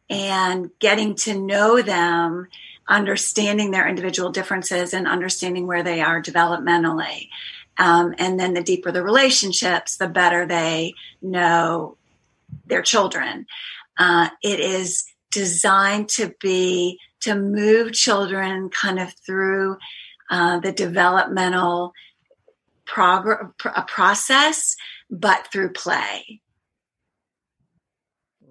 and 0.07 0.69
getting 0.79 1.15
to 1.15 1.39
know 1.39 1.81
them, 1.81 2.47
understanding 2.87 3.71
their 3.71 3.87
individual 3.87 4.29
differences 4.29 4.93
and 4.93 5.07
understanding 5.07 5.65
where 5.65 5.81
they 5.81 6.01
are 6.01 6.21
developmentally. 6.21 7.29
Um, 7.77 8.13
and 8.17 8.39
then 8.39 8.53
the 8.53 8.63
deeper 8.63 8.91
the 8.91 9.03
relationships, 9.03 9.97
the 9.97 10.07
better 10.07 10.45
they 10.45 10.93
know 11.21 11.97
their 12.65 12.81
children. 12.81 13.45
Uh, 13.97 14.29
it 14.43 14.59
is 14.59 15.05
designed 15.31 16.09
to 16.09 16.33
be 16.41 16.99
to 17.21 17.35
move 17.35 17.93
children 17.93 18.69
kind 18.69 18.99
of 18.99 19.13
through 19.25 19.77
uh, 20.29 20.59
the 20.59 20.71
developmental 20.71 21.93
prog- 22.85 23.57
process, 23.57 24.75
but 25.09 25.47
through 25.51 25.71
play. 25.71 26.41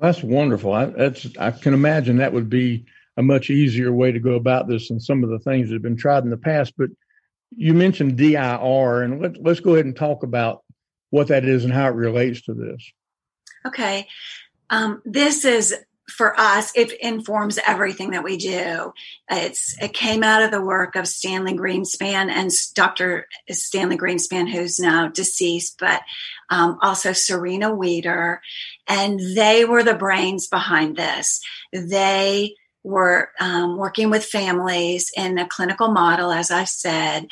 That's 0.00 0.22
wonderful. 0.22 0.72
I, 0.72 0.86
that's 0.86 1.26
I 1.38 1.50
can 1.50 1.74
imagine 1.74 2.16
that 2.16 2.32
would 2.32 2.48
be 2.48 2.86
a 3.16 3.22
much 3.22 3.50
easier 3.50 3.92
way 3.92 4.12
to 4.12 4.18
go 4.18 4.34
about 4.34 4.66
this 4.66 4.88
than 4.88 4.98
some 4.98 5.22
of 5.22 5.30
the 5.30 5.38
things 5.40 5.68
that 5.68 5.74
have 5.74 5.82
been 5.82 5.96
tried 5.96 6.24
in 6.24 6.30
the 6.30 6.38
past. 6.38 6.72
But 6.78 6.88
you 7.56 7.74
mentioned 7.74 8.16
DIR, 8.16 9.02
and 9.02 9.20
let, 9.20 9.42
let's 9.42 9.60
go 9.60 9.74
ahead 9.74 9.86
and 9.86 9.96
talk 9.96 10.22
about 10.22 10.62
what 11.10 11.28
that 11.28 11.44
is 11.44 11.64
and 11.64 11.72
how 11.72 11.86
it 11.86 11.94
relates 11.94 12.42
to 12.42 12.54
this. 12.54 12.92
Okay. 13.66 14.06
Um, 14.70 15.02
this 15.04 15.44
is 15.44 15.74
for 16.10 16.38
us, 16.38 16.72
it 16.74 16.92
informs 17.00 17.58
everything 17.66 18.10
that 18.10 18.24
we 18.24 18.36
do. 18.36 18.92
It's 19.30 19.80
it 19.80 19.92
came 19.92 20.22
out 20.22 20.42
of 20.42 20.50
the 20.50 20.60
work 20.60 20.96
of 20.96 21.06
Stanley 21.06 21.54
Greenspan 21.54 22.30
and 22.30 22.50
Dr. 22.74 23.28
Stanley 23.50 23.96
Greenspan, 23.96 24.50
who's 24.50 24.78
now 24.78 25.08
deceased, 25.08 25.78
but 25.78 26.02
um, 26.50 26.78
also 26.82 27.12
Serena 27.12 27.74
Wieder, 27.74 28.40
and 28.88 29.20
they 29.36 29.64
were 29.64 29.82
the 29.82 29.94
brains 29.94 30.48
behind 30.48 30.96
this. 30.96 31.40
They 31.72 32.56
were 32.82 33.30
um, 33.40 33.76
working 33.76 34.08
with 34.08 34.24
families 34.24 35.12
in 35.16 35.38
a 35.38 35.46
clinical 35.46 35.88
model, 35.88 36.32
as 36.32 36.50
I 36.50 36.64
said, 36.64 37.26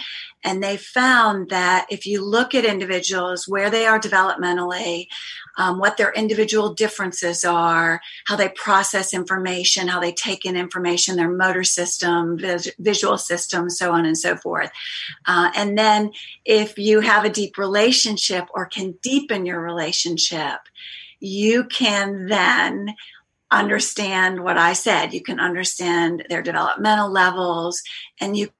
and 0.44 0.62
they 0.62 0.76
found 0.76 1.48
that 1.48 1.86
if 1.90 2.06
you 2.06 2.24
look 2.24 2.54
at 2.54 2.64
individuals 2.64 3.48
where 3.48 3.70
they 3.70 3.86
are 3.86 3.98
developmentally, 3.98 5.08
um, 5.56 5.78
what 5.78 5.96
their 5.96 6.12
individual 6.12 6.74
differences 6.74 7.44
are, 7.44 8.00
how 8.26 8.36
they 8.36 8.50
process 8.50 9.12
information, 9.12 9.88
how 9.88 9.98
they 9.98 10.12
take 10.12 10.44
in 10.44 10.56
information, 10.56 11.16
their 11.16 11.30
motor 11.30 11.64
system, 11.64 12.38
vis- 12.38 12.70
visual 12.78 13.18
system, 13.18 13.68
so 13.68 13.92
on 13.92 14.06
and 14.06 14.16
so 14.16 14.36
forth. 14.36 14.70
Uh, 15.26 15.50
and 15.56 15.76
then 15.76 16.12
if 16.44 16.78
you 16.78 17.00
have 17.00 17.24
a 17.24 17.30
deep 17.30 17.58
relationship 17.58 18.46
or 18.54 18.66
can 18.66 18.92
deepen 19.02 19.44
your 19.44 19.60
relationship, 19.60 20.60
you 21.20 21.64
can 21.64 22.26
then 22.26 22.94
understand 23.50 24.42
what 24.42 24.58
I 24.58 24.72
said. 24.72 25.12
You 25.12 25.22
can 25.22 25.40
understand 25.40 26.24
their 26.28 26.42
developmental 26.42 27.10
levels 27.10 27.82
and 28.20 28.36
you 28.36 28.50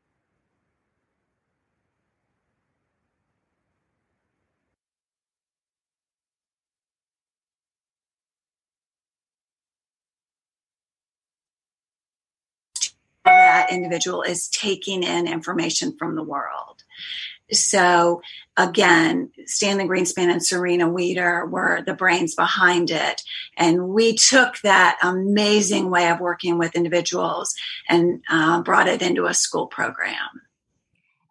that 13.24 13.70
individual 13.70 14.22
is 14.22 14.48
taking 14.48 15.02
in 15.02 15.28
information 15.28 15.94
from 15.98 16.14
the 16.14 16.22
world. 16.22 16.84
So 17.52 18.20
again, 18.56 19.30
Stanley 19.46 19.86
Greenspan 19.86 20.30
and 20.30 20.44
Serena 20.44 20.90
Wieder 20.90 21.46
were 21.46 21.82
the 21.82 21.94
brains 21.94 22.34
behind 22.34 22.90
it. 22.90 23.22
And 23.56 23.88
we 23.88 24.14
took 24.14 24.58
that 24.58 24.98
amazing 25.02 25.90
way 25.90 26.08
of 26.08 26.20
working 26.20 26.58
with 26.58 26.74
individuals 26.74 27.54
and 27.88 28.22
uh, 28.28 28.62
brought 28.62 28.88
it 28.88 29.02
into 29.02 29.26
a 29.26 29.34
school 29.34 29.66
program. 29.66 30.42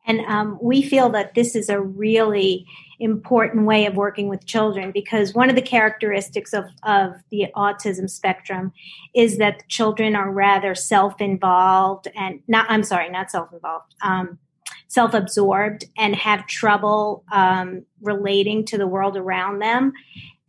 And 0.07 0.21
um, 0.21 0.57
we 0.61 0.81
feel 0.81 1.09
that 1.09 1.35
this 1.35 1.53
is 1.53 1.67
a 1.69 1.81
really 1.81 2.65
important 2.99 3.65
way 3.65 3.85
of 3.85 3.95
working 3.95 4.27
with 4.27 4.45
children 4.45 4.91
because 4.91 5.33
one 5.33 5.49
of 5.49 5.55
the 5.55 5.61
characteristics 5.61 6.53
of, 6.53 6.65
of 6.83 7.13
the 7.29 7.47
autism 7.55 8.09
spectrum 8.09 8.71
is 9.13 9.37
that 9.37 9.67
children 9.67 10.15
are 10.15 10.31
rather 10.31 10.73
self-involved 10.73 12.07
and 12.15 12.41
not 12.47 12.65
i'm 12.69 12.81
sorry 12.81 13.07
not 13.07 13.29
self-involved 13.29 13.93
um, 14.01 14.39
self-absorbed 14.87 15.85
and 15.97 16.15
have 16.15 16.47
trouble 16.47 17.23
um, 17.31 17.85
relating 18.01 18.65
to 18.65 18.77
the 18.77 18.87
world 18.87 19.17
around 19.17 19.59
them 19.59 19.93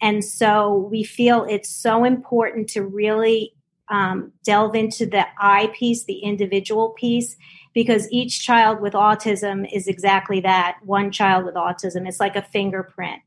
and 0.00 0.25
so 0.25 0.88
we 0.90 1.02
feel 1.02 1.45
it's 1.49 1.71
so 1.71 2.04
important 2.04 2.68
to 2.68 2.83
really 2.83 3.52
um, 3.88 4.33
delve 4.45 4.75
into 4.75 5.07
the 5.07 5.26
i 5.38 5.71
piece 5.75 6.04
the 6.04 6.18
individual 6.18 6.90
piece 6.90 7.37
because 7.78 8.11
each 8.11 8.45
child 8.45 8.80
with 8.80 8.92
autism 8.95 9.64
is 9.73 9.87
exactly 9.87 10.40
that 10.40 10.78
one 10.85 11.12
child 11.12 11.45
with 11.45 11.54
autism. 11.54 12.09
It's 12.09 12.18
like 12.18 12.35
a 12.35 12.42
fingerprint. 12.42 13.23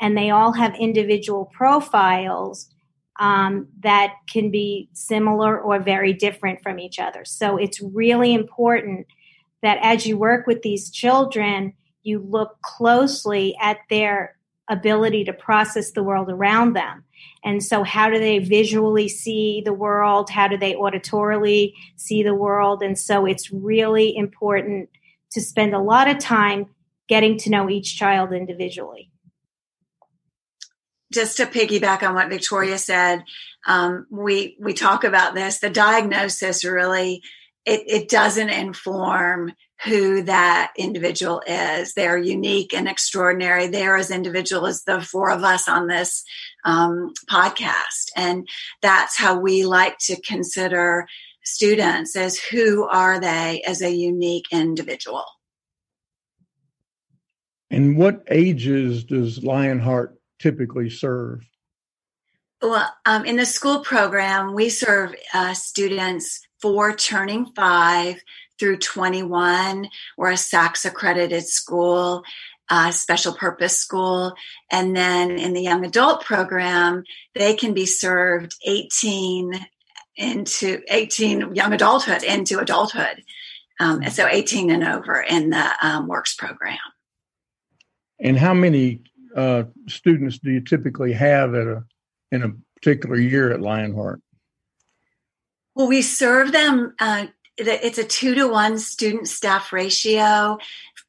And 0.00 0.16
they 0.16 0.30
all 0.30 0.52
have 0.52 0.74
individual 0.76 1.50
profiles 1.52 2.70
um, 3.18 3.68
that 3.80 4.14
can 4.26 4.50
be 4.50 4.88
similar 4.94 5.60
or 5.60 5.78
very 5.78 6.14
different 6.14 6.62
from 6.62 6.78
each 6.78 6.98
other. 6.98 7.26
So 7.26 7.58
it's 7.58 7.82
really 7.82 8.32
important 8.32 9.06
that 9.62 9.78
as 9.82 10.06
you 10.06 10.16
work 10.16 10.46
with 10.46 10.62
these 10.62 10.90
children, 10.90 11.74
you 12.02 12.18
look 12.18 12.60
closely 12.62 13.56
at 13.60 13.78
their 13.88 14.36
ability 14.68 15.24
to 15.24 15.32
process 15.32 15.90
the 15.90 16.02
world 16.02 16.30
around 16.30 16.74
them. 16.74 17.04
And 17.44 17.62
so, 17.62 17.82
how 17.82 18.08
do 18.08 18.18
they 18.18 18.38
visually 18.38 19.08
see 19.08 19.62
the 19.64 19.72
world? 19.72 20.30
How 20.30 20.48
do 20.48 20.56
they 20.56 20.74
auditorily 20.74 21.74
see 21.96 22.22
the 22.22 22.34
world? 22.34 22.82
And 22.82 22.98
so, 22.98 23.26
it's 23.26 23.50
really 23.50 24.16
important 24.16 24.88
to 25.32 25.40
spend 25.40 25.74
a 25.74 25.80
lot 25.80 26.08
of 26.08 26.18
time 26.18 26.66
getting 27.08 27.36
to 27.38 27.50
know 27.50 27.68
each 27.68 27.98
child 27.98 28.32
individually. 28.32 29.10
Just 31.12 31.36
to 31.38 31.46
piggyback 31.46 32.02
on 32.02 32.14
what 32.14 32.28
Victoria 32.28 32.78
said, 32.78 33.24
um, 33.66 34.06
we 34.10 34.56
we 34.60 34.72
talk 34.72 35.04
about 35.04 35.34
this. 35.34 35.58
The 35.58 35.70
diagnosis 35.70 36.64
really 36.64 37.22
it, 37.66 37.82
it 37.86 38.08
doesn't 38.08 38.48
inform 38.50 39.52
who 39.84 40.22
that 40.22 40.72
individual 40.76 41.42
is. 41.46 41.94
They're 41.94 42.18
unique 42.18 42.74
and 42.74 42.88
extraordinary. 42.88 43.66
They're 43.66 43.96
as 43.96 44.10
individual 44.10 44.66
as 44.66 44.84
the 44.84 45.00
four 45.00 45.30
of 45.30 45.42
us 45.42 45.68
on 45.68 45.86
this 45.86 46.24
um, 46.64 47.12
podcast. 47.30 48.10
And 48.16 48.48
that's 48.82 49.16
how 49.16 49.38
we 49.38 49.64
like 49.64 49.98
to 50.00 50.20
consider 50.20 51.06
students 51.44 52.16
as 52.16 52.38
who 52.38 52.86
are 52.86 53.18
they 53.20 53.62
as 53.66 53.82
a 53.82 53.90
unique 53.90 54.46
individual. 54.50 55.24
And 57.70 57.96
what 57.96 58.24
ages 58.30 59.04
does 59.04 59.42
Lionheart 59.44 60.18
typically 60.38 60.90
serve? 60.90 61.46
Well, 62.60 62.92
um, 63.06 63.24
in 63.24 63.36
the 63.36 63.46
school 63.46 63.80
program, 63.80 64.54
we 64.54 64.68
serve 64.68 65.14
uh, 65.32 65.54
students 65.54 66.40
four 66.60 66.94
turning 66.94 67.46
five 67.46 68.20
through 68.58 68.78
21. 68.78 69.88
We're 70.16 70.32
a 70.32 70.36
SACS 70.36 70.84
accredited 70.84 71.46
school, 71.46 72.22
uh, 72.68 72.90
special 72.90 73.32
purpose 73.32 73.76
school. 73.78 74.34
And 74.70 74.96
then 74.96 75.38
in 75.38 75.54
the 75.54 75.62
young 75.62 75.84
adult 75.84 76.24
program, 76.24 77.04
they 77.34 77.54
can 77.54 77.74
be 77.74 77.86
served 77.86 78.54
18 78.64 79.66
into 80.16 80.82
18 80.88 81.54
young 81.54 81.72
adulthood 81.72 82.22
into 82.22 82.58
adulthood. 82.58 83.22
Um, 83.80 84.02
so 84.10 84.26
18 84.26 84.70
and 84.70 84.84
over 84.84 85.20
in 85.20 85.50
the 85.50 85.70
um, 85.82 86.06
works 86.06 86.34
program. 86.34 86.78
And 88.20 88.38
how 88.38 88.52
many 88.52 89.00
uh, 89.34 89.64
students 89.88 90.38
do 90.38 90.50
you 90.50 90.60
typically 90.60 91.14
have 91.14 91.54
at 91.54 91.66
a 91.66 91.84
in 92.30 92.42
a 92.42 92.52
particular 92.76 93.16
year 93.16 93.52
at 93.52 93.60
Lionheart? 93.60 94.20
Well, 95.74 95.88
we 95.88 96.02
serve 96.02 96.52
them. 96.52 96.94
Uh, 96.98 97.26
it's 97.56 97.98
a 97.98 98.04
two 98.04 98.34
to 98.34 98.48
one 98.48 98.78
student 98.78 99.28
staff 99.28 99.72
ratio. 99.72 100.58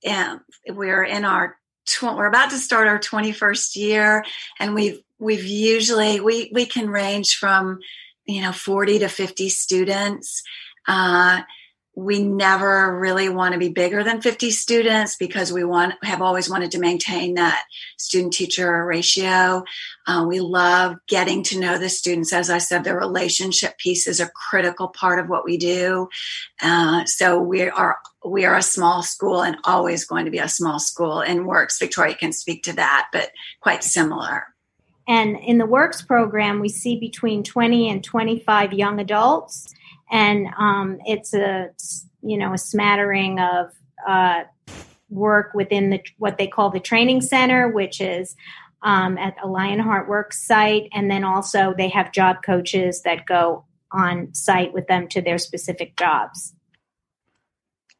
And 0.03 0.41
we're 0.67 1.03
in 1.03 1.25
our 1.25 1.57
we're 2.01 2.27
about 2.27 2.51
to 2.51 2.57
start 2.57 2.87
our 2.87 2.99
21st 2.99 3.75
year, 3.75 4.23
and 4.59 4.73
we've 4.73 5.01
we've 5.19 5.43
usually 5.43 6.19
we 6.19 6.49
we 6.53 6.65
can 6.65 6.89
range 6.89 7.35
from 7.35 7.79
you 8.25 8.41
know 8.41 8.51
40 8.51 8.99
to 8.99 9.07
50 9.09 9.49
students. 9.49 10.43
Uh, 10.87 11.41
we 11.93 12.23
never 12.23 12.97
really 12.97 13.27
want 13.27 13.53
to 13.53 13.59
be 13.59 13.67
bigger 13.67 14.01
than 14.01 14.21
50 14.21 14.51
students 14.51 15.17
because 15.17 15.51
we 15.51 15.65
want 15.65 15.93
have 16.03 16.21
always 16.21 16.49
wanted 16.49 16.71
to 16.71 16.79
maintain 16.79 17.33
that 17.33 17.65
student 17.97 18.31
teacher 18.31 18.85
ratio. 18.85 19.65
Uh, 20.07 20.25
we 20.27 20.39
love 20.39 20.95
getting 21.07 21.43
to 21.43 21.59
know 21.59 21.77
the 21.77 21.89
students. 21.89 22.31
As 22.31 22.49
i 22.49 22.59
said 22.59 22.85
the 22.85 22.95
relationship 22.95 23.77
piece 23.77 24.07
is 24.07 24.21
a 24.21 24.29
critical 24.29 24.87
part 24.87 25.19
of 25.19 25.27
what 25.27 25.43
we 25.43 25.57
do. 25.57 26.07
Uh, 26.61 27.03
so 27.05 27.39
we 27.39 27.69
are 27.69 27.97
we 28.23 28.45
are 28.45 28.55
a 28.55 28.61
small 28.61 29.03
school 29.03 29.43
and 29.43 29.57
always 29.65 30.05
going 30.05 30.25
to 30.25 30.31
be 30.31 30.39
a 30.39 30.47
small 30.47 30.79
school. 30.79 31.19
And 31.19 31.45
works 31.45 31.77
victoria 31.77 32.15
can 32.15 32.31
speak 32.31 32.63
to 32.63 32.73
that 32.73 33.09
but 33.11 33.31
quite 33.59 33.83
similar. 33.83 34.45
And 35.09 35.35
in 35.35 35.57
the 35.57 35.65
works 35.65 36.01
program 36.01 36.61
we 36.61 36.69
see 36.69 36.97
between 36.97 37.43
20 37.43 37.89
and 37.89 38.01
25 38.01 38.71
young 38.71 39.01
adults 39.01 39.73
and 40.11 40.47
um, 40.59 40.99
it's 41.05 41.33
a 41.33 41.69
you 42.21 42.37
know 42.37 42.53
a 42.53 42.57
smattering 42.57 43.39
of 43.39 43.71
uh, 44.07 44.43
work 45.09 45.53
within 45.53 45.89
the 45.89 46.01
what 46.17 46.37
they 46.37 46.47
call 46.47 46.69
the 46.69 46.79
training 46.79 47.21
center, 47.21 47.69
which 47.69 48.01
is 48.01 48.35
um, 48.83 49.17
at 49.17 49.35
a 49.43 49.47
Lionheart 49.47 50.09
Works 50.09 50.45
site, 50.45 50.89
and 50.93 51.09
then 51.09 51.23
also 51.23 51.73
they 51.77 51.89
have 51.89 52.11
job 52.11 52.37
coaches 52.45 53.01
that 53.03 53.25
go 53.25 53.65
on 53.91 54.33
site 54.33 54.73
with 54.73 54.87
them 54.87 55.07
to 55.09 55.21
their 55.21 55.37
specific 55.37 55.97
jobs. 55.97 56.53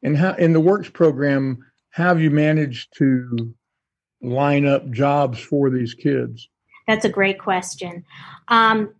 And 0.02 0.16
how 0.16 0.34
in 0.34 0.52
the 0.52 0.60
works 0.60 0.90
program, 0.90 1.64
how 1.90 2.08
have 2.08 2.20
you 2.20 2.30
managed 2.30 2.94
to 2.98 3.54
line 4.20 4.66
up 4.66 4.90
jobs 4.90 5.38
for 5.38 5.70
these 5.70 5.94
kids? 5.94 6.48
That's 6.88 7.04
a 7.04 7.08
great 7.08 7.38
question. 7.38 8.04
Um, 8.48 8.94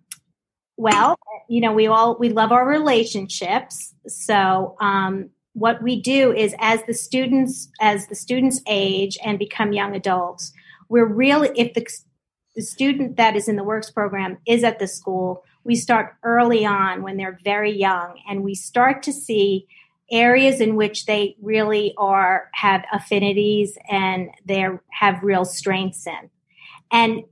well, 0.83 1.17
you 1.49 1.61
know, 1.61 1.73
we 1.73 1.87
all 1.87 2.17
we 2.19 2.29
love 2.29 2.51
our 2.51 2.67
relationships. 2.67 3.95
So 4.09 4.77
um, 4.81 5.31
what 5.53 5.81
we 5.81 6.01
do 6.01 6.33
is 6.33 6.57
as 6.59 6.81
the 6.89 6.95
students 6.95 7.71
as 7.81 8.09
the 8.09 8.17
students 8.17 8.61
age 8.67 9.17
and 9.25 9.39
become 9.39 9.73
young 9.73 9.95
adults, 9.95 10.53
we're 10.89 11.07
really 11.07 11.51
if 11.55 11.75
the 11.75 11.87
the 12.57 12.63
student 12.63 13.17
that 13.17 13.37
is 13.37 13.49
in 13.49 13.55
the 13.55 13.63
works 13.63 13.93
program 13.93 14.39
is 14.45 14.65
at 14.65 14.81
the 14.81 14.89
school, 14.89 15.45
we 15.63 15.77
start 15.77 16.17
early 16.25 16.67
on 16.67 17.03
when 17.03 17.17
they're 17.17 17.39
very 17.45 17.73
young 17.73 18.21
and 18.29 18.43
we 18.43 18.57
start 18.57 19.05
to 19.05 19.13
see 19.13 19.69
areas 20.11 20.61
in 20.61 20.75
which 20.75 21.07
they 21.07 21.37
really 21.41 21.95
are 21.97 22.51
have 22.55 22.85
affinities 22.93 23.79
and 23.89 24.31
they 24.45 24.67
have 24.91 25.23
real 25.23 25.45
strengths 25.45 26.09
in 26.09 26.29
and 26.91 27.23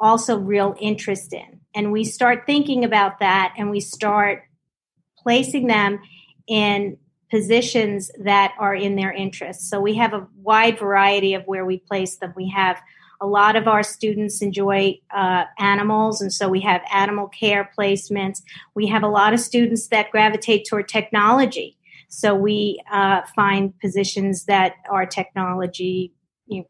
also 0.00 0.38
real 0.38 0.74
interest 0.80 1.34
in 1.34 1.59
and 1.74 1.92
we 1.92 2.04
start 2.04 2.44
thinking 2.46 2.84
about 2.84 3.20
that 3.20 3.54
and 3.56 3.70
we 3.70 3.80
start 3.80 4.42
placing 5.18 5.66
them 5.66 6.00
in 6.46 6.96
positions 7.30 8.10
that 8.18 8.54
are 8.58 8.74
in 8.74 8.96
their 8.96 9.12
interests. 9.12 9.70
So 9.70 9.80
we 9.80 9.94
have 9.94 10.12
a 10.12 10.26
wide 10.36 10.78
variety 10.78 11.34
of 11.34 11.44
where 11.44 11.64
we 11.64 11.78
place 11.78 12.16
them. 12.16 12.32
We 12.36 12.48
have 12.50 12.80
a 13.20 13.26
lot 13.26 13.54
of 13.54 13.68
our 13.68 13.82
students 13.82 14.42
enjoy 14.42 14.98
uh, 15.14 15.44
animals, 15.58 16.22
and 16.22 16.32
so 16.32 16.48
we 16.48 16.60
have 16.62 16.80
animal 16.92 17.28
care 17.28 17.70
placements. 17.78 18.42
We 18.74 18.86
have 18.88 19.02
a 19.02 19.08
lot 19.08 19.34
of 19.34 19.40
students 19.40 19.88
that 19.88 20.10
gravitate 20.10 20.66
toward 20.68 20.88
technology. 20.88 21.76
So 22.08 22.34
we 22.34 22.82
uh, 22.90 23.22
find 23.36 23.78
positions 23.78 24.46
that 24.46 24.74
are 24.90 25.06
technology 25.06 26.12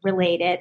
related. 0.03 0.59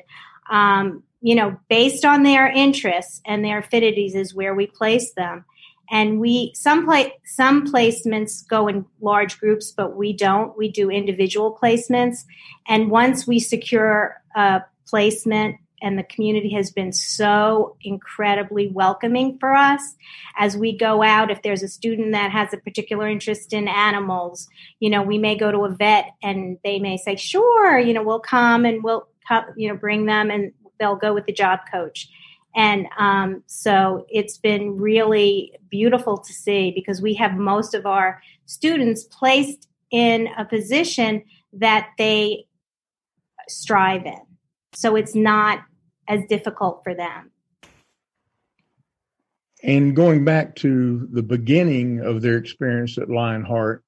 Um, 0.49 1.03
you 1.21 1.35
know, 1.35 1.59
based 1.69 2.05
on 2.05 2.23
their 2.23 2.49
interests 2.49 3.21
and 3.27 3.45
their 3.45 3.59
affinities 3.59 4.15
is 4.15 4.35
where 4.35 4.55
we 4.55 4.67
place 4.67 5.13
them. 5.13 5.45
And 5.91 6.21
we 6.21 6.53
some 6.55 6.87
play 6.87 7.15
some 7.25 7.67
placements 7.67 8.47
go 8.47 8.69
in 8.69 8.87
large 9.01 9.41
groups, 9.41 9.73
but 9.73 9.97
we 9.97 10.13
don't. 10.13 10.57
We 10.57 10.71
do 10.71 10.89
individual 10.89 11.59
placements. 11.61 12.25
And 12.69 12.91
once 12.91 13.27
we 13.27 13.41
secure 13.41 14.21
a 14.37 14.63
placement 14.87 15.57
and 15.83 15.99
the 15.99 16.03
community 16.03 16.53
has 16.53 16.71
been 16.71 16.93
so 16.93 17.77
incredibly 17.81 18.69
welcoming 18.69 19.39
for 19.39 19.55
us 19.55 19.97
as 20.39 20.57
we 20.57 20.77
go 20.77 21.03
out 21.03 21.31
if 21.31 21.43
there's 21.43 21.63
a 21.63 21.69
student 21.69 22.13
that 22.13 22.31
has 22.31 22.53
a 22.53 22.59
particular 22.59 23.09
interest 23.09 23.53
in 23.53 23.67
animals 23.69 24.49
you 24.79 24.91
know 24.91 25.03
we 25.03 25.17
may 25.17 25.37
go 25.37 25.51
to 25.51 25.65
a 25.65 25.71
vet 25.71 26.13
and 26.23 26.59
they 26.65 26.79
may 26.79 26.97
say 26.97 27.17
sure 27.17 27.79
you 27.79 27.95
know 27.95 28.03
we'll 28.03 28.21
come 28.21 28.65
and 28.65 28.83
we'll 28.83 29.09
come 29.27 29.45
you 29.57 29.69
know 29.69 29.77
bring 29.77 30.07
them 30.07 30.31
and 30.31 30.53
they'll 30.81 30.97
go 30.97 31.15
with 31.15 31.27
the 31.27 31.33
job 31.33 31.61
coach 31.71 32.09
and 32.55 32.87
um, 32.99 33.43
so 33.47 34.07
it's 34.09 34.39
been 34.39 34.77
really 34.77 35.55
beautiful 35.69 36.19
to 36.19 36.33
see 36.33 36.73
because 36.73 37.01
we 37.01 37.15
have 37.15 37.35
most 37.35 37.75
of 37.75 37.87
our 37.87 38.21
students 38.47 39.05
placed 39.05 39.69
in 39.91 40.29
a 40.37 40.45
position 40.45 41.23
that 41.53 41.91
they 41.97 42.47
strive 43.49 44.07
in. 44.07 44.21
So 44.73 44.97
it's 44.97 45.15
not 45.15 45.61
as 46.09 46.25
difficult 46.29 46.83
for 46.83 46.95
them. 46.95 47.31
And 49.63 49.95
going 49.95 50.25
back 50.25 50.57
to 50.57 51.07
the 51.13 51.23
beginning 51.23 52.01
of 52.01 52.23
their 52.23 52.37
experience 52.37 52.97
at 52.99 53.11
Lionheart, 53.11 53.85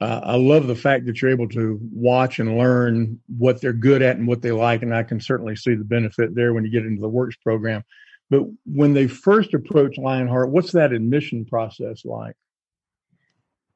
uh, 0.00 0.20
I 0.22 0.36
love 0.36 0.66
the 0.66 0.76
fact 0.76 1.06
that 1.06 1.20
you're 1.20 1.30
able 1.30 1.48
to 1.50 1.80
watch 1.92 2.38
and 2.38 2.58
learn 2.58 3.18
what 3.38 3.60
they're 3.60 3.72
good 3.72 4.02
at 4.02 4.16
and 4.16 4.28
what 4.28 4.42
they 4.42 4.52
like. 4.52 4.82
And 4.82 4.94
I 4.94 5.02
can 5.02 5.20
certainly 5.20 5.56
see 5.56 5.74
the 5.74 5.84
benefit 5.84 6.34
there 6.34 6.52
when 6.52 6.64
you 6.64 6.70
get 6.70 6.84
into 6.84 7.00
the 7.00 7.08
works 7.08 7.36
program. 7.36 7.82
But 8.28 8.42
when 8.66 8.92
they 8.92 9.06
first 9.06 9.54
approach 9.54 9.96
Lionheart, 9.96 10.50
what's 10.50 10.72
that 10.72 10.92
admission 10.92 11.46
process 11.46 12.04
like? 12.04 12.34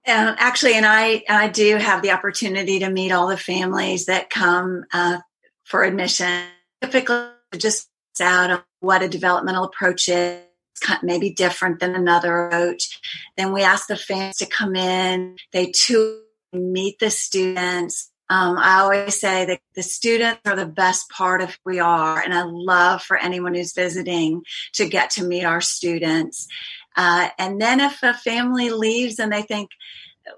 Uh, 0.06 0.34
actually, 0.38 0.74
and 0.74 0.86
I 0.86 1.22
I 1.28 1.48
do 1.48 1.76
have 1.76 2.02
the 2.02 2.10
opportunity 2.10 2.80
to 2.80 2.90
meet 2.90 3.12
all 3.12 3.28
the 3.28 3.36
families 3.36 4.06
that 4.06 4.30
come 4.30 4.84
uh, 4.92 5.18
for 5.64 5.84
admission. 5.84 6.42
Typically, 6.82 7.28
just 7.56 7.88
out 8.20 8.50
on 8.50 8.62
what 8.80 9.02
a 9.02 9.08
developmental 9.08 9.64
approach 9.64 10.08
is 10.08 10.40
maybe 11.02 11.30
different 11.30 11.80
than 11.80 11.94
another 11.94 12.46
approach. 12.46 13.00
Then 13.36 13.52
we 13.52 13.62
ask 13.62 13.86
the 13.86 13.96
fans 13.96 14.36
to 14.36 14.46
come 14.46 14.76
in. 14.76 15.36
They 15.52 15.72
too 15.72 16.22
meet 16.52 16.98
the 16.98 17.10
students. 17.10 18.10
Um, 18.28 18.58
I 18.58 18.80
always 18.80 19.20
say 19.20 19.44
that 19.46 19.60
the 19.74 19.82
students 19.82 20.40
are 20.46 20.54
the 20.54 20.66
best 20.66 21.10
part 21.10 21.42
of 21.42 21.50
who 21.50 21.72
we 21.72 21.80
are, 21.80 22.20
and 22.20 22.32
I 22.32 22.42
love 22.44 23.02
for 23.02 23.16
anyone 23.16 23.54
who's 23.54 23.72
visiting 23.72 24.42
to 24.74 24.88
get 24.88 25.10
to 25.10 25.24
meet 25.24 25.44
our 25.44 25.60
students. 25.60 26.46
Uh, 26.96 27.28
and 27.38 27.60
then 27.60 27.80
if 27.80 28.02
a 28.02 28.14
family 28.14 28.70
leaves 28.70 29.18
and 29.18 29.32
they 29.32 29.42
think, 29.42 29.70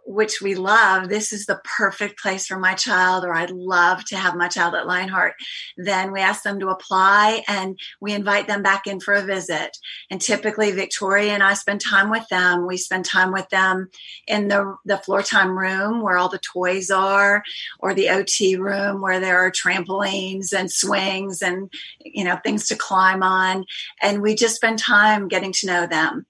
which 0.04 0.40
we 0.40 0.54
love, 0.54 1.08
this 1.08 1.32
is 1.32 1.46
the 1.46 1.60
perfect 1.64 2.20
place 2.20 2.46
for 2.46 2.58
my 2.58 2.74
child, 2.74 3.24
or 3.24 3.34
I'd 3.34 3.50
love 3.50 4.04
to 4.06 4.16
have 4.16 4.34
my 4.34 4.48
child 4.48 4.74
at 4.74 4.86
Lionheart, 4.86 5.34
then 5.76 6.12
we 6.12 6.20
ask 6.20 6.42
them 6.42 6.60
to 6.60 6.68
apply 6.68 7.42
and 7.48 7.78
we 8.00 8.12
invite 8.12 8.46
them 8.46 8.62
back 8.62 8.86
in 8.86 9.00
for 9.00 9.14
a 9.14 9.22
visit. 9.22 9.76
And 10.10 10.20
typically, 10.20 10.70
Victoria 10.72 11.32
and 11.32 11.42
I 11.42 11.54
spend 11.54 11.80
time 11.80 12.10
with 12.10 12.26
them. 12.28 12.66
We 12.66 12.76
spend 12.76 13.04
time 13.04 13.32
with 13.32 13.48
them 13.48 13.88
in 14.26 14.48
the, 14.48 14.76
the 14.84 14.98
floor 14.98 15.22
time 15.22 15.58
room 15.58 16.02
where 16.02 16.18
all 16.18 16.28
the 16.28 16.38
toys 16.38 16.90
are, 16.90 17.42
or 17.78 17.94
the 17.94 18.10
OT 18.10 18.56
room 18.56 19.00
where 19.00 19.20
there 19.20 19.38
are 19.38 19.50
trampolines 19.50 20.52
and 20.52 20.70
swings 20.70 21.42
and, 21.42 21.72
you 22.04 22.24
know, 22.24 22.36
things 22.36 22.66
to 22.68 22.76
climb 22.76 23.22
on. 23.22 23.64
And 24.00 24.22
we 24.22 24.34
just 24.34 24.56
spend 24.56 24.78
time 24.78 25.28
getting 25.28 25.52
to 25.52 25.66
know 25.66 25.86
them 25.86 26.26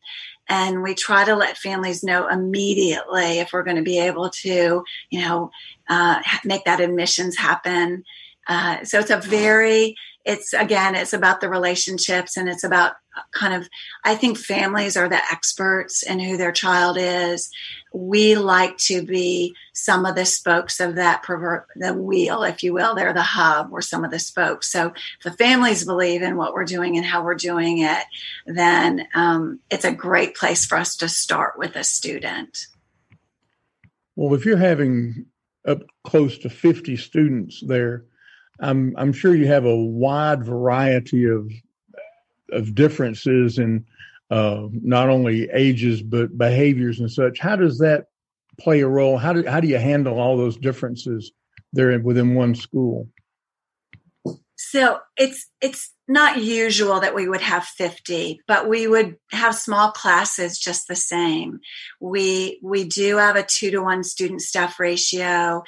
and 0.52 0.82
we 0.82 0.94
try 0.94 1.24
to 1.24 1.34
let 1.34 1.56
families 1.56 2.04
know 2.04 2.28
immediately 2.28 3.38
if 3.38 3.54
we're 3.54 3.62
going 3.62 3.78
to 3.78 3.82
be 3.82 3.98
able 3.98 4.28
to 4.28 4.84
you 5.08 5.20
know 5.22 5.50
uh, 5.88 6.20
make 6.44 6.64
that 6.64 6.80
admissions 6.80 7.36
happen. 7.36 8.04
Uh, 8.46 8.84
so 8.84 8.98
it's 8.98 9.10
a 9.10 9.16
very 9.16 9.96
it's 10.24 10.52
again 10.52 10.94
it's 10.94 11.12
about 11.12 11.40
the 11.40 11.48
relationships 11.48 12.36
and 12.36 12.48
it's 12.48 12.64
about 12.64 12.92
kind 13.32 13.52
of 13.52 13.68
i 14.04 14.14
think 14.14 14.38
families 14.38 14.96
are 14.96 15.08
the 15.08 15.20
experts 15.30 16.02
in 16.02 16.20
who 16.20 16.36
their 16.36 16.52
child 16.52 16.96
is. 16.98 17.50
We 17.94 18.36
like 18.36 18.78
to 18.78 19.04
be 19.04 19.54
some 19.74 20.06
of 20.06 20.14
the 20.14 20.24
spokes 20.24 20.80
of 20.80 20.94
that 20.94 21.22
pervert 21.22 21.66
the 21.76 21.92
wheel 21.92 22.42
if 22.42 22.62
you 22.62 22.72
will. 22.72 22.94
They're 22.94 23.12
the 23.12 23.20
hub 23.20 23.68
or 23.70 23.82
some 23.82 24.02
of 24.02 24.10
the 24.10 24.18
spokes. 24.18 24.72
So 24.72 24.94
if 25.18 25.22
the 25.24 25.32
families 25.32 25.84
believe 25.84 26.22
in 26.22 26.36
what 26.36 26.54
we're 26.54 26.64
doing 26.64 26.96
and 26.96 27.04
how 27.04 27.22
we're 27.22 27.34
doing 27.34 27.80
it 27.80 28.04
then 28.46 29.06
um, 29.14 29.60
it's 29.70 29.84
a 29.84 29.92
great 29.92 30.34
place 30.34 30.64
for 30.64 30.78
us 30.78 30.96
to 30.96 31.08
start 31.08 31.58
with 31.58 31.76
a 31.76 31.84
student. 31.84 32.66
Well 34.16 34.34
if 34.34 34.46
you're 34.46 34.56
having 34.56 35.26
up 35.66 35.82
close 36.04 36.38
to 36.38 36.50
50 36.50 36.96
students 36.96 37.62
there 37.66 38.04
I'm 38.60 38.94
I'm 38.96 39.12
sure 39.12 39.34
you 39.34 39.46
have 39.46 39.64
a 39.64 39.76
wide 39.76 40.44
variety 40.44 41.24
of 41.26 41.50
of 42.50 42.74
differences 42.74 43.58
in 43.58 43.84
uh, 44.30 44.68
not 44.72 45.08
only 45.08 45.50
ages 45.50 46.02
but 46.02 46.36
behaviors 46.36 47.00
and 47.00 47.10
such. 47.10 47.38
How 47.38 47.56
does 47.56 47.78
that 47.78 48.06
play 48.58 48.80
a 48.80 48.88
role? 48.88 49.18
How 49.18 49.32
do 49.32 49.44
how 49.46 49.60
do 49.60 49.68
you 49.68 49.78
handle 49.78 50.18
all 50.18 50.36
those 50.36 50.56
differences 50.56 51.32
there 51.72 51.98
within 52.00 52.34
one 52.34 52.54
school? 52.54 53.08
So 54.56 55.00
it's 55.16 55.48
it's 55.60 55.92
not 56.08 56.42
usual 56.42 57.00
that 57.00 57.14
we 57.14 57.28
would 57.28 57.40
have 57.40 57.64
50 57.64 58.40
but 58.46 58.68
we 58.68 58.86
would 58.86 59.16
have 59.30 59.54
small 59.54 59.92
classes 59.92 60.58
just 60.58 60.86
the 60.86 60.96
same 60.96 61.60
we 62.00 62.58
we 62.62 62.84
do 62.84 63.16
have 63.16 63.36
a 63.36 63.42
two 63.42 63.70
to 63.70 63.80
one 63.80 64.02
student 64.04 64.42
staff 64.42 64.78
ratio 64.78 65.62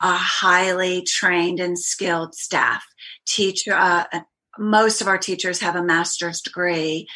a 0.00 0.12
highly 0.12 1.02
trained 1.02 1.60
and 1.60 1.78
skilled 1.78 2.34
staff. 2.34 2.84
Teacher, 3.26 3.74
uh, 3.74 4.04
most 4.58 5.00
of 5.00 5.08
our 5.08 5.18
teachers 5.18 5.60
have 5.60 5.76
a 5.76 5.82
master's 5.82 6.40
degree. 6.40 7.06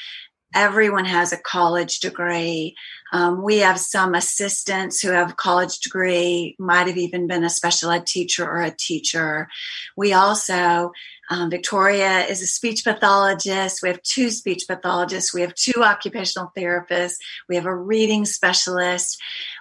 Everyone 0.55 1.05
has 1.05 1.33
a 1.33 1.39
college 1.39 1.99
degree. 1.99 2.77
Um, 3.13 3.43
we 3.43 3.59
have 3.59 3.79
some 3.81 4.15
assistants 4.15 5.01
who 5.01 5.11
have 5.11 5.31
a 5.31 5.35
college 5.35 5.79
degree, 5.81 6.55
might 6.59 6.87
have 6.87 6.97
even 6.97 7.27
been 7.27 7.43
a 7.43 7.51
special 7.51 7.91
ed 7.91 8.07
teacher 8.07 8.45
or 8.45 8.63
a 8.63 8.71
teacher. 8.71 9.49
We 9.97 10.13
also, 10.13 10.93
um, 11.31 11.51
Victoria 11.51 12.21
is 12.21 12.41
a 12.43 12.47
speech 12.47 12.85
pathologist. 12.85 13.83
We 13.83 13.89
have 13.89 14.03
two 14.03 14.31
speech 14.31 14.65
pathologists. 14.69 15.35
We 15.35 15.41
have 15.41 15.55
two 15.55 15.83
occupational 15.83 16.53
therapists. 16.57 17.17
We 17.49 17.57
have 17.57 17.67
a 17.67 17.75
reading 17.75 18.25
specialist. 18.25 19.21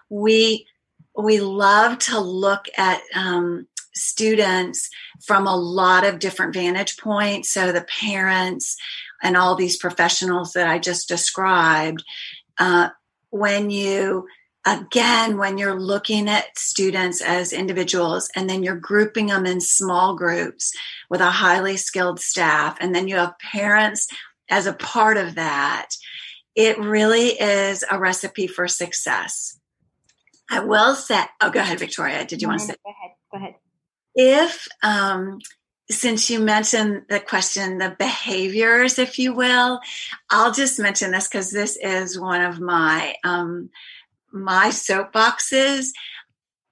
We 0.10 0.68
we 1.18 1.40
love 1.40 2.00
to 2.00 2.20
look 2.20 2.66
at 2.78 3.02
um, 3.16 3.68
students 3.94 4.90
from 5.24 5.48
a 5.48 5.56
lot 5.56 6.06
of 6.06 6.20
different 6.20 6.54
vantage 6.54 6.98
points. 6.98 7.52
So 7.52 7.72
the 7.72 7.86
parents 8.00 8.76
and 9.22 9.38
all 9.38 9.56
these 9.56 9.78
professionals 9.78 10.54
that 10.54 10.68
I 10.68 10.80
just 10.80 11.08
described. 11.08 12.04
Uh, 12.60 12.90
when 13.34 13.72
you 13.72 14.28
again 14.66 15.40
when 15.40 15.58
you're 15.58 15.80
looking 15.80 16.30
at 16.30 16.58
students 16.58 17.20
as 17.20 17.52
individuals 17.52 18.30
and 18.36 18.48
then 18.48 18.62
you're 18.62 18.76
grouping 18.76 19.26
them 19.26 19.48
in 19.48 19.60
small 19.60 20.16
groups 20.16 20.72
with 21.10 21.20
a 21.20 21.32
highly 21.32 21.76
skilled 21.76 22.20
staff 22.20 22.78
and 22.80 22.94
then 22.94 23.08
you 23.08 23.16
have 23.16 23.34
parents 23.40 24.08
as 24.50 24.68
a 24.68 24.74
part 24.74 25.18
of 25.18 25.34
that 25.34 25.90
it 26.56 26.78
really 26.78 27.30
is 27.30 27.84
a 27.90 27.98
recipe 27.98 28.46
for 28.46 28.68
success 28.68 29.60
I 30.50 30.60
will 30.60 30.96
say, 30.96 31.22
oh, 31.42 31.50
go 31.50 31.60
ahead, 31.60 31.80
Victoria. 31.80 32.26
Did 32.26 32.42
you 32.42 32.48
want 32.48 32.62
to 32.62 32.68
say? 32.68 32.76
Go 32.84 32.92
ahead. 32.92 33.12
Go 33.32 33.38
ahead. 33.38 33.56
If, 34.16 34.68
um, 34.84 35.40
since 35.90 36.30
you 36.30 36.40
mentioned 36.40 37.04
the 37.10 37.20
question, 37.20 37.78
the 37.78 37.96
behaviors, 37.98 39.00
if 39.00 39.20
you 39.20 39.34
will, 39.34 39.80
I'll 40.30 40.52
just 40.52 40.80
mention 40.80 41.12
this 41.12 41.28
because 41.28 41.52
this 41.52 41.78
is 41.78 42.20
one 42.20 42.42
of 42.42 42.60
my 42.60 43.16
um, 43.24 43.70
my 44.32 44.70
soapboxes. 44.70 45.90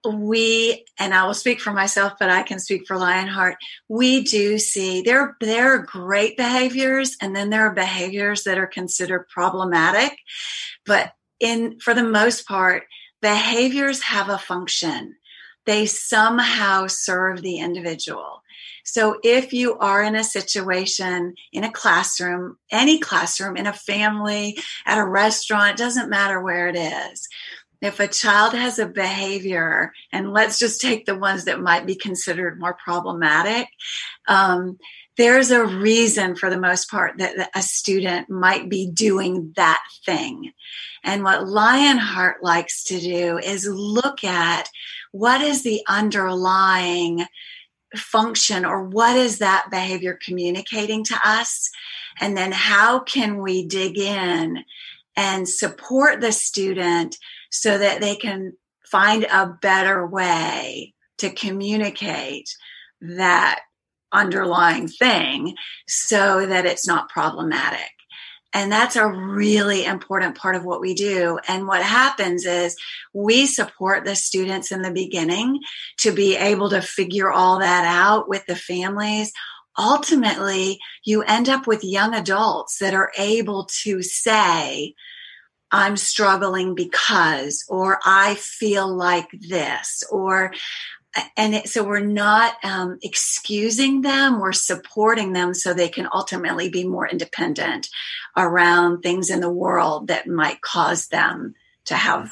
We 0.03 0.85
and 0.97 1.13
I 1.13 1.27
will 1.27 1.35
speak 1.35 1.59
for 1.59 1.71
myself, 1.71 2.13
but 2.19 2.31
I 2.31 2.41
can 2.41 2.57
speak 2.59 2.87
for 2.87 2.97
Lionheart. 2.97 3.57
We 3.87 4.23
do 4.23 4.57
see 4.57 5.01
there 5.01 5.35
there 5.41 5.75
are 5.75 5.85
great 5.85 6.37
behaviors, 6.37 7.17
and 7.21 7.35
then 7.35 7.49
there 7.49 7.67
are 7.67 7.73
behaviors 7.73 8.43
that 8.43 8.57
are 8.57 8.67
considered 8.67 9.27
problematic. 9.27 10.17
But 10.85 11.13
in 11.39 11.79
for 11.79 11.93
the 11.93 12.03
most 12.03 12.47
part, 12.47 12.83
behaviors 13.21 14.01
have 14.03 14.29
a 14.29 14.37
function. 14.37 15.15
They 15.65 15.85
somehow 15.85 16.87
serve 16.87 17.41
the 17.41 17.59
individual. 17.59 18.41
So 18.83 19.19
if 19.23 19.53
you 19.53 19.77
are 19.77 20.03
in 20.03 20.15
a 20.15 20.23
situation 20.23 21.35
in 21.53 21.63
a 21.63 21.71
classroom, 21.71 22.57
any 22.71 22.99
classroom, 22.99 23.55
in 23.55 23.67
a 23.67 23.73
family, 23.73 24.57
at 24.85 24.97
a 24.97 25.05
restaurant, 25.05 25.77
doesn't 25.77 26.09
matter 26.09 26.41
where 26.41 26.67
it 26.67 26.75
is. 26.75 27.27
If 27.81 27.99
a 27.99 28.07
child 28.07 28.53
has 28.53 28.77
a 28.77 28.85
behavior, 28.87 29.91
and 30.11 30.33
let's 30.33 30.59
just 30.59 30.81
take 30.81 31.05
the 31.05 31.17
ones 31.17 31.45
that 31.45 31.61
might 31.61 31.85
be 31.85 31.95
considered 31.95 32.59
more 32.59 32.75
problematic, 32.75 33.67
um, 34.27 34.77
there's 35.17 35.51
a 35.51 35.65
reason 35.65 36.35
for 36.35 36.49
the 36.49 36.59
most 36.59 36.89
part 36.89 37.17
that 37.17 37.49
a 37.53 37.61
student 37.61 38.29
might 38.29 38.69
be 38.69 38.87
doing 38.87 39.53
that 39.55 39.83
thing. 40.05 40.53
And 41.03 41.23
what 41.23 41.47
Lionheart 41.47 42.43
likes 42.43 42.83
to 42.85 42.99
do 42.99 43.37
is 43.37 43.67
look 43.67 44.23
at 44.23 44.69
what 45.11 45.41
is 45.41 45.63
the 45.63 45.81
underlying 45.87 47.25
function 47.95 48.65
or 48.65 48.83
what 48.83 49.17
is 49.17 49.39
that 49.39 49.67
behavior 49.69 50.17
communicating 50.23 51.03
to 51.03 51.19
us? 51.25 51.69
And 52.19 52.37
then 52.37 52.51
how 52.51 52.99
can 52.99 53.41
we 53.41 53.65
dig 53.65 53.97
in 53.97 54.63
and 55.15 55.47
support 55.47 56.21
the 56.21 56.31
student 56.31 57.17
so 57.49 57.77
that 57.77 57.99
they 57.99 58.15
can 58.15 58.53
find 58.85 59.25
a 59.25 59.47
better 59.61 60.05
way 60.05 60.93
to 61.17 61.29
communicate 61.29 62.49
that 63.01 63.61
underlying 64.11 64.87
thing 64.87 65.55
so 65.87 66.45
that 66.45 66.65
it's 66.65 66.87
not 66.87 67.09
problematic. 67.09 67.91
And 68.53 68.71
that's 68.71 68.97
a 68.97 69.07
really 69.07 69.85
important 69.85 70.37
part 70.37 70.55
of 70.55 70.65
what 70.65 70.81
we 70.81 70.93
do. 70.93 71.39
And 71.47 71.67
what 71.67 71.81
happens 71.81 72.45
is 72.45 72.75
we 73.13 73.45
support 73.45 74.03
the 74.03 74.15
students 74.15 74.71
in 74.71 74.81
the 74.81 74.91
beginning 74.91 75.61
to 75.99 76.11
be 76.11 76.35
able 76.35 76.69
to 76.71 76.81
figure 76.81 77.31
all 77.31 77.59
that 77.59 77.85
out 77.85 78.27
with 78.27 78.45
the 78.47 78.55
families. 78.55 79.31
Ultimately, 79.77 80.79
you 81.05 81.23
end 81.23 81.47
up 81.47 81.65
with 81.65 81.83
young 81.83 82.13
adults 82.13 82.79
that 82.79 82.93
are 82.93 83.11
able 83.17 83.69
to 83.83 84.01
say, 84.01 84.95
I'm 85.71 85.95
struggling 85.95 86.75
because, 86.75 87.63
or 87.69 87.99
I 88.03 88.35
feel 88.35 88.93
like 88.93 89.29
this, 89.31 90.03
or 90.11 90.51
and 91.35 91.55
it, 91.55 91.67
so 91.67 91.83
we're 91.83 91.99
not 91.99 92.55
um, 92.63 92.97
excusing 93.03 94.01
them 94.01 94.39
we're 94.39 94.51
supporting 94.51 95.33
them 95.33 95.53
so 95.53 95.73
they 95.73 95.89
can 95.89 96.07
ultimately 96.13 96.69
be 96.69 96.85
more 96.87 97.07
independent 97.07 97.89
around 98.37 99.01
things 99.01 99.29
in 99.29 99.41
the 99.41 99.51
world 99.51 100.07
that 100.07 100.27
might 100.27 100.61
cause 100.61 101.07
them 101.07 101.53
to 101.85 101.95
have 101.95 102.31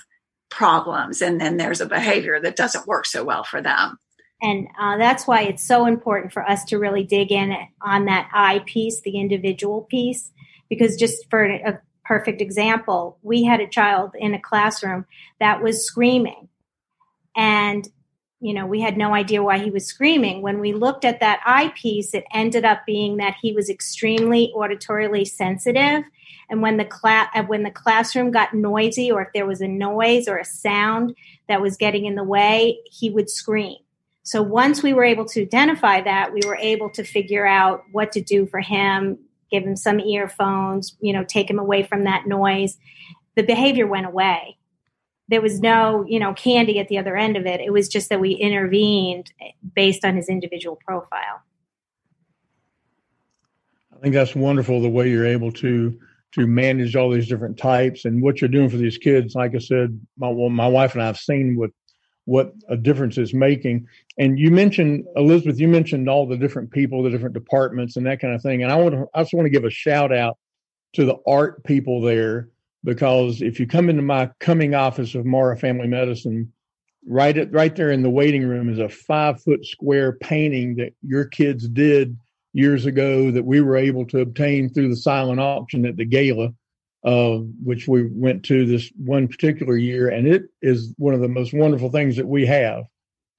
problems. 0.49 1.21
And 1.21 1.39
then 1.39 1.57
there's 1.57 1.81
a 1.81 1.85
behavior 1.85 2.39
that 2.41 2.55
doesn't 2.55 2.87
work 2.87 3.05
so 3.05 3.23
well 3.23 3.43
for 3.43 3.61
them. 3.61 3.97
And 4.41 4.67
uh, 4.79 4.97
that's 4.97 5.27
why 5.27 5.43
it's 5.43 5.65
so 5.65 5.85
important 5.85 6.33
for 6.33 6.47
us 6.47 6.63
to 6.65 6.79
really 6.79 7.03
dig 7.03 7.31
in 7.31 7.53
on 7.81 8.05
that 8.05 8.29
i 8.33 8.59
piece 8.65 9.01
the 9.01 9.19
individual 9.19 9.81
piece 9.81 10.31
because 10.69 10.95
just 10.95 11.29
for 11.29 11.43
a 11.43 11.81
perfect 12.05 12.41
example 12.41 13.17
we 13.21 13.43
had 13.43 13.59
a 13.59 13.67
child 13.67 14.11
in 14.17 14.33
a 14.33 14.41
classroom 14.41 15.05
that 15.39 15.61
was 15.61 15.85
screaming. 15.85 16.47
And 17.35 17.87
you 18.41 18.53
know, 18.53 18.65
we 18.65 18.79
had 18.79 18.97
no 18.97 19.13
idea 19.13 19.43
why 19.43 19.59
he 19.59 19.69
was 19.69 19.85
screaming. 19.85 20.41
When 20.41 20.59
we 20.59 20.73
looked 20.73 21.03
at 21.03 21.19
that 21.19 21.41
eyepiece, 21.45 22.13
it 22.13 22.23
ended 22.33 22.63
up 22.63 22.85
being 22.85 23.17
that 23.17 23.35
he 23.41 23.51
was 23.51 23.69
extremely 23.69 24.53
auditorily 24.55 25.27
sensitive. 25.27 26.03
And 26.49 26.61
when 26.61 26.77
the 26.77 26.85
class 26.85 27.27
uh, 27.35 27.43
when 27.43 27.63
the 27.63 27.71
classroom 27.71 28.31
got 28.31 28.53
noisy, 28.53 29.11
or 29.11 29.21
if 29.21 29.29
there 29.33 29.45
was 29.45 29.61
a 29.61 29.67
noise 29.67 30.27
or 30.27 30.37
a 30.37 30.45
sound 30.45 31.15
that 31.47 31.61
was 31.61 31.75
getting 31.75 32.05
in 32.05 32.15
the 32.15 32.23
way, 32.23 32.79
he 32.85 33.09
would 33.09 33.29
scream. 33.29 33.77
So 34.23 34.41
once 34.41 34.81
we 34.81 34.93
were 34.93 35.03
able 35.03 35.25
to 35.25 35.41
identify 35.41 36.01
that, 36.01 36.33
we 36.33 36.41
were 36.45 36.57
able 36.57 36.89
to 36.91 37.03
figure 37.03 37.45
out 37.45 37.83
what 37.91 38.11
to 38.13 38.21
do 38.21 38.45
for 38.45 38.61
him, 38.61 39.17
give 39.51 39.63
him 39.63 39.75
some 39.75 39.99
earphones, 39.99 40.95
you 41.01 41.11
know, 41.11 41.25
take 41.25 41.49
him 41.49 41.59
away 41.59 41.83
from 41.83 42.05
that 42.05 42.25
noise. 42.25 42.77
The 43.35 43.43
behavior 43.43 43.87
went 43.87 44.05
away 44.05 44.58
there 45.29 45.41
was 45.41 45.59
no 45.61 46.03
you 46.07 46.19
know 46.19 46.33
candy 46.33 46.79
at 46.79 46.87
the 46.87 46.97
other 46.97 47.15
end 47.15 47.37
of 47.37 47.45
it. 47.45 47.61
It 47.61 47.71
was 47.71 47.87
just 47.87 48.09
that 48.09 48.19
we 48.19 48.31
intervened 48.31 49.31
based 49.75 50.03
on 50.03 50.15
his 50.15 50.27
individual 50.27 50.77
profile. 50.85 51.41
I 53.95 54.01
think 54.01 54.13
that's 54.13 54.35
wonderful 54.35 54.81
the 54.81 54.89
way 54.89 55.09
you're 55.09 55.25
able 55.25 55.51
to 55.53 55.97
to 56.31 56.45
manage 56.45 56.95
all 56.95 57.09
these 57.09 57.27
different 57.27 57.57
types 57.57 58.05
and 58.05 58.21
what 58.21 58.39
you're 58.39 58.49
doing 58.49 58.69
for 58.69 58.77
these 58.77 58.97
kids. 58.97 59.35
Like 59.35 59.55
i 59.55 59.59
said 59.59 59.99
my 60.17 60.29
well, 60.29 60.49
my 60.49 60.67
wife 60.67 60.93
and 60.93 61.03
i 61.03 61.05
have 61.05 61.17
seen 61.17 61.55
what 61.55 61.71
what 62.25 62.53
a 62.67 62.77
difference 62.77 63.17
is 63.17 63.33
making. 63.33 63.87
And 64.17 64.39
you 64.39 64.49
mentioned 64.49 65.05
elizabeth 65.15 65.59
you 65.59 65.67
mentioned 65.67 66.09
all 66.09 66.27
the 66.27 66.37
different 66.37 66.71
people 66.71 67.03
the 67.03 67.11
different 67.11 67.35
departments 67.35 67.97
and 67.97 68.05
that 68.07 68.19
kind 68.19 68.33
of 68.33 68.41
thing. 68.41 68.63
And 68.63 68.71
i 68.71 68.75
want 68.75 68.95
to 68.95 69.05
i 69.13 69.21
just 69.21 69.33
want 69.33 69.45
to 69.45 69.51
give 69.51 69.65
a 69.65 69.69
shout 69.69 70.11
out 70.11 70.37
to 70.93 71.05
the 71.05 71.17
art 71.27 71.63
people 71.63 72.01
there 72.01 72.49
because 72.83 73.41
if 73.41 73.59
you 73.59 73.67
come 73.67 73.89
into 73.89 74.01
my 74.01 74.29
Cumming 74.39 74.75
office 74.75 75.15
of 75.15 75.25
Morrow 75.25 75.57
Family 75.57 75.87
Medicine, 75.87 76.51
right 77.05 77.37
at, 77.37 77.51
right 77.51 77.75
there 77.75 77.91
in 77.91 78.03
the 78.03 78.09
waiting 78.09 78.45
room 78.45 78.69
is 78.69 78.79
a 78.79 78.89
five 78.89 79.41
foot 79.41 79.65
square 79.65 80.13
painting 80.13 80.75
that 80.75 80.93
your 81.01 81.25
kids 81.25 81.67
did 81.67 82.17
years 82.53 82.85
ago 82.85 83.31
that 83.31 83.45
we 83.45 83.61
were 83.61 83.77
able 83.77 84.05
to 84.07 84.21
obtain 84.21 84.69
through 84.69 84.89
the 84.89 84.95
silent 84.95 85.39
auction 85.39 85.85
at 85.85 85.97
the 85.97 86.05
gala, 86.05 86.49
uh, 87.05 87.37
which 87.63 87.87
we 87.87 88.07
went 88.11 88.43
to 88.43 88.65
this 88.65 88.91
one 88.97 89.27
particular 89.27 89.77
year, 89.77 90.09
and 90.09 90.27
it 90.27 90.43
is 90.61 90.93
one 90.97 91.13
of 91.13 91.21
the 91.21 91.27
most 91.27 91.53
wonderful 91.53 91.91
things 91.91 92.15
that 92.15 92.27
we 92.27 92.45
have. 92.45 92.83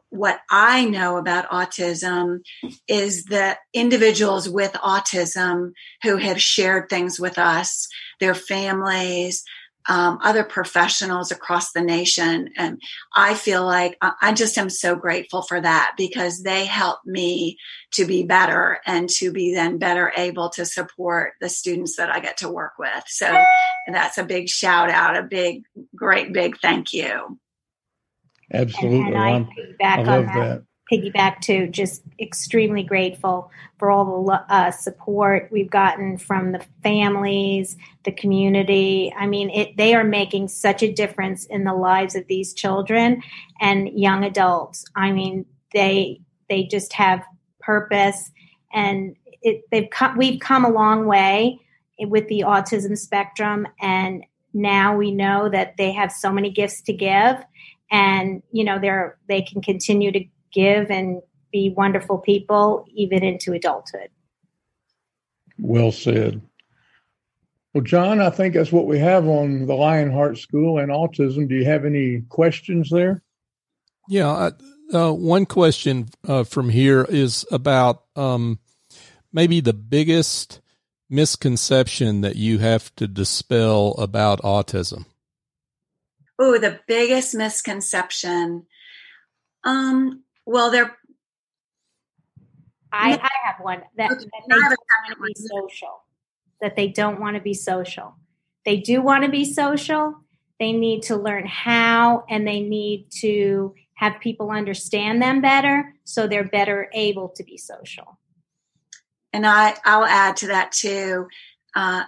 what 0.10 0.40
I 0.50 0.86
know 0.86 1.18
about 1.18 1.50
autism 1.50 2.40
is 2.88 3.26
that 3.26 3.60
individuals 3.74 4.50
with 4.50 4.74
autism 4.74 5.74
who 6.02 6.18
have 6.18 6.42
shared 6.42 6.90
things 6.90 7.20
with 7.20 7.38
us, 7.38 7.88
their 8.20 8.34
families, 8.34 9.44
um, 9.90 10.20
other 10.24 10.44
professionals 10.44 11.32
across 11.32 11.72
the 11.72 11.82
nation. 11.82 12.52
And 12.56 12.80
I 13.16 13.34
feel 13.34 13.66
like 13.66 13.98
I 14.02 14.34
just 14.34 14.58
am 14.58 14.70
so 14.70 14.96
grateful 14.96 15.42
for 15.42 15.60
that 15.60 15.96
because 15.98 16.44
they 16.44 16.66
help 16.66 17.00
me 17.06 17.58
to 17.94 18.06
be 18.06 18.24
better 18.24 18.80
and 18.86 19.10
to 19.10 19.32
be 19.32 19.54
then 19.54 19.80
better 19.80 20.14
able 20.16 20.50
to 20.52 20.64
support 20.64 21.34
the 21.42 21.50
students 21.50 21.98
that 21.98 22.12
I 22.12 22.20
get 22.20 22.38
to 22.38 22.50
work 22.50 22.74
with. 22.78 23.04
So 23.08 23.26
that's 23.92 24.20
a 24.20 24.24
big 24.24 24.48
shout 24.48 24.92
out, 24.92 25.18
a 25.18 25.24
big, 25.24 25.64
great, 25.96 26.32
big 26.32 26.60
thank 26.62 26.94
you. 26.94 27.40
Absolutely. 28.54 29.14
And, 29.14 29.16
and 29.16 29.48
I, 29.82 30.02
I 30.02 30.04
love 30.04 30.26
that. 30.26 30.36
that 30.36 30.64
piggyback 30.92 31.40
to 31.42 31.68
just 31.68 32.02
extremely 32.20 32.84
grateful 32.84 33.52
for 33.78 33.92
all 33.92 34.26
the 34.26 34.34
uh, 34.54 34.72
support 34.72 35.50
we've 35.52 35.70
gotten 35.70 36.18
from 36.18 36.52
the 36.52 36.66
families, 36.84 37.78
the 38.04 38.12
community. 38.12 39.14
I 39.18 39.28
mean, 39.28 39.50
it, 39.50 39.78
they 39.78 39.94
are 39.94 40.04
making 40.04 40.48
such 40.50 40.84
a 40.84 40.92
difference 40.92 41.46
in 41.46 41.64
the 41.64 41.74
lives 41.74 42.16
of 42.16 42.28
these 42.28 42.54
children 42.54 43.22
and 43.60 43.88
young 43.90 44.24
adults. 44.24 44.86
I 44.96 45.12
mean, 45.12 45.46
they 45.74 46.22
they 46.50 46.64
just 46.64 46.94
have 46.94 47.24
purpose, 47.60 48.32
and 48.74 49.16
it, 49.42 49.64
they've 49.72 49.90
come, 49.90 50.18
we've 50.18 50.40
come 50.40 50.66
a 50.66 50.72
long 50.72 51.06
way 51.06 51.60
with 52.00 52.28
the 52.28 52.44
autism 52.46 52.98
spectrum, 52.98 53.68
and 53.80 54.26
now 54.54 54.98
we 54.98 55.12
know 55.12 55.48
that 55.48 55.78
they 55.78 55.92
have 55.92 56.12
so 56.12 56.32
many 56.32 56.50
gifts 56.50 56.82
to 56.82 56.94
give 56.94 57.38
and 57.92 58.44
you 58.52 58.64
know 58.64 58.80
they're 58.80 59.18
they 59.28 59.42
can 59.42 59.62
continue 59.62 60.12
to 60.12 60.24
give 60.52 60.90
and 60.92 61.22
be 61.52 61.74
wonderful 61.76 62.18
people 62.18 62.86
even 62.94 63.24
into 63.24 63.54
adulthood. 63.54 64.10
Well 65.58 65.92
said. 65.92 66.42
Well, 67.74 67.84
John, 67.84 68.20
I 68.20 68.30
think 68.30 68.56
that's 68.56 68.72
what 68.72 68.88
we 68.88 68.98
have 69.00 69.28
on 69.28 69.68
the 69.68 69.76
Lionheart 69.76 70.38
School 70.38 70.80
and 70.80 70.92
autism. 70.92 71.48
Do 71.48 71.56
you 71.56 71.66
have 71.66 71.86
any 71.86 72.22
questions 72.30 72.90
there? 72.90 73.22
Yeah, 74.08 74.52
uh, 74.92 75.12
one 75.12 75.46
question 75.46 76.10
uh, 76.28 76.44
from 76.44 76.70
here 76.70 77.06
is 77.08 77.46
about 77.52 78.04
um, 78.16 78.60
maybe 79.32 79.62
the 79.62 79.74
biggest 79.74 80.62
misconception 81.10 82.22
that 82.22 82.36
you 82.36 82.58
have 82.58 82.94
to 82.96 83.08
dispel 83.08 83.94
about 84.00 84.42
autism. 84.42 85.06
Oh, 86.40 86.58
the 86.58 86.80
biggest 86.88 87.36
misconception. 87.36 88.66
Um, 89.64 90.24
well, 90.50 90.72
there. 90.72 90.98
I, 92.92 93.12
I 93.12 93.30
have 93.46 93.58
one 93.62 93.84
that, 93.98 94.10
that 94.10 94.18
they 94.20 94.48
don't 94.48 94.80
want 94.80 95.12
to 95.12 95.24
be 95.24 95.34
social. 95.36 96.04
That 96.60 96.76
they 96.76 96.88
don't 96.88 97.20
want 97.20 97.36
to 97.36 97.42
be 97.42 97.54
social. 97.54 98.16
They 98.66 98.78
do 98.78 99.02
want 99.02 99.24
to 99.24 99.30
be 99.30 99.46
social. 99.46 100.16
They 100.60 100.74
need 100.74 101.04
to 101.04 101.16
learn 101.16 101.46
how, 101.46 102.26
and 102.30 102.48
they 102.48 102.62
need 102.62 103.12
to 103.20 103.76
have 103.94 104.20
people 104.20 104.50
understand 104.50 105.22
them 105.22 105.40
better, 105.40 105.94
so 106.04 106.26
they're 106.26 106.48
better 106.48 106.90
able 106.94 107.30
to 107.30 107.44
be 107.44 107.58
social. 107.58 108.18
And 109.32 109.46
I, 109.46 109.76
I'll 109.86 110.06
add 110.06 110.38
to 110.38 110.48
that 110.48 110.72
too. 110.72 111.28
Uh, 111.76 112.06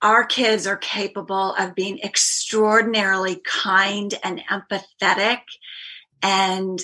our 0.00 0.24
kids 0.24 0.66
are 0.66 0.78
capable 0.78 1.54
of 1.54 1.74
being 1.74 1.98
extraordinarily 2.00 3.42
kind 3.44 4.14
and 4.24 4.42
empathetic 4.50 5.40
and 6.22 6.80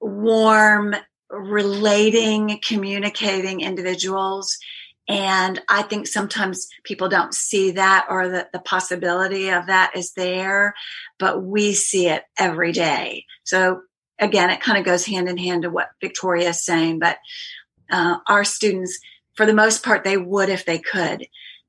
warm, 0.00 0.94
relating, 1.30 2.60
communicating 2.62 3.60
individuals. 3.60 4.56
And 5.08 5.60
I 5.68 5.82
think 5.82 6.06
sometimes 6.06 6.68
people 6.82 7.08
don't 7.08 7.34
see 7.34 7.72
that 7.72 8.06
or 8.10 8.28
that 8.28 8.52
the 8.52 8.58
possibility 8.58 9.50
of 9.50 9.66
that 9.66 9.92
is 9.94 10.12
there, 10.12 10.74
but 11.18 11.42
we 11.42 11.74
see 11.74 12.08
it 12.08 12.24
every 12.38 12.72
day. 12.72 13.24
So 13.44 13.82
again, 14.18 14.50
it 14.50 14.60
kind 14.60 14.78
of 14.78 14.84
goes 14.84 15.06
hand 15.06 15.28
in 15.28 15.36
hand 15.36 15.62
to 15.62 15.70
what 15.70 15.90
Victoria 16.00 16.48
is 16.48 16.64
saying, 16.64 16.98
but 16.98 17.18
uh, 17.90 18.18
our 18.26 18.44
students, 18.44 18.98
for 19.34 19.46
the 19.46 19.54
most 19.54 19.84
part, 19.84 20.02
they 20.02 20.16
would 20.16 20.48
if 20.48 20.64
they 20.64 20.78
could. 20.78 21.22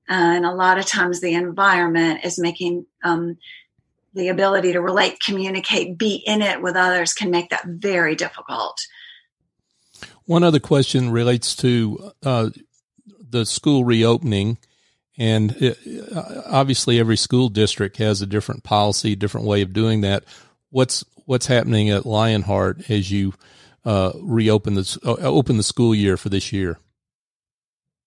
Uh, 0.10 0.38
and 0.38 0.46
a 0.46 0.54
lot 0.54 0.80
of 0.80 0.86
times 0.86 1.20
the 1.20 1.34
environment 1.34 2.22
is 2.24 2.40
making 2.40 2.86
um, 3.04 3.38
the 4.18 4.30
ability 4.30 4.74
to 4.74 4.82
relate, 4.82 5.20
communicate, 5.20 5.98
be 5.98 6.16
in 6.26 6.42
it 6.42 6.62
with 6.62 6.76
others 6.76 7.14
can 7.14 7.32
make 7.32 7.50
that 7.50 7.66
very 7.66 8.16
difficult. 8.16 8.80
One 10.26 10.44
other 10.44 10.60
question 10.60 11.10
relates 11.10 11.56
to 11.58 12.12
uh, 12.24 12.50
the 13.30 13.46
school 13.46 13.86
reopening. 13.86 14.58
And 15.18 15.56
it, 15.62 15.78
uh, 16.16 16.44
obviously, 16.46 17.00
every 17.00 17.18
school 17.18 17.50
district 17.50 17.98
has 17.98 18.22
a 18.22 18.28
different 18.28 18.64
policy, 18.64 19.16
different 19.16 19.48
way 19.48 19.62
of 19.62 19.74
doing 19.74 20.02
that. 20.02 20.26
What's 20.70 21.04
what's 21.26 21.48
happening 21.48 21.90
at 21.90 22.06
Lionheart 22.06 22.90
as 22.90 23.10
you 23.10 23.34
uh, 23.84 24.12
reopen 24.22 24.76
the 24.76 25.00
uh, 25.04 25.16
open 25.24 25.58
the 25.58 25.64
school 25.64 25.96
year 25.96 26.18
for 26.18 26.30
this 26.30 26.52
year? 26.52 26.78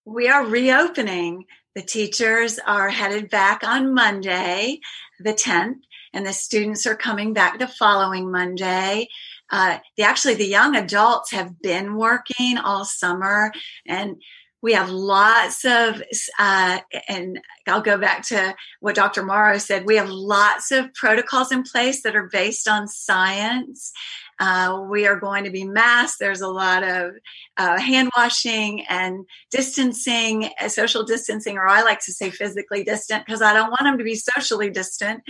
We 0.05 0.29
are 0.29 0.45
reopening. 0.45 1.47
The 1.75 1.83
teachers 1.83 2.59
are 2.59 2.89
headed 2.89 3.31
back 3.31 3.63
on 3.63 3.95
Monday, 3.95 4.81
the 5.21 5.33
10th, 5.33 5.81
and 6.13 6.27
the 6.27 6.33
students 6.33 6.87
are 6.87 6.97
coming 6.97 7.33
back 7.33 7.59
the 7.59 7.67
following 7.67 8.31
Monday. 8.31 9.09
Uh, 9.51 9.79
the, 9.97 10.05
actually, 10.05 10.35
the 10.35 10.47
young 10.47 10.77
adults 10.77 11.33
have 11.33 11.61
been 11.61 11.97
working 11.97 12.59
all 12.59 12.85
summer, 12.85 13.53
and 13.87 14.17
we 14.63 14.75
have 14.75 14.91
lots 14.91 15.65
of, 15.65 16.03
uh, 16.39 16.79
and 17.09 17.41
I'll 17.67 17.81
go 17.81 17.97
back 17.97 18.27
to 18.29 18.55
what 18.81 18.95
Dr. 18.95 19.25
Morrow 19.25 19.59
said. 19.59 19.87
We 19.87 19.97
have 19.97 20.11
lots 20.11 20.71
of 20.71 20.93
protocols 20.95 21.51
in 21.51 21.63
place 21.63 22.03
that 22.03 22.15
are 22.15 22.29
based 22.31 22.69
on 22.69 22.87
science. 22.87 23.93
Uh, 24.41 24.87
we 24.89 25.07
are 25.07 25.21
going 25.21 25.45
to 25.45 25.51
be 25.51 25.65
masked. 25.65 26.19
There's 26.19 26.41
a 26.41 26.49
lot 26.49 26.83
of 26.83 27.13
uh, 27.57 27.79
hand 27.79 28.11
washing 28.17 28.87
and 28.89 29.27
distancing, 29.51 30.49
uh, 30.61 30.69
social 30.69 31.05
distancing, 31.05 31.59
or 31.59 31.69
I 31.69 31.83
like 31.83 32.01
to 32.07 32.13
say 32.13 32.31
physically 32.31 32.83
distant 32.83 33.27
because 33.27 33.43
I 33.43 33.53
don't 33.53 33.71
want 33.71 33.83
them 33.83 33.99
to 33.99 34.05
be 34.05 34.17
socially 34.17 34.71
distant. 34.71 35.23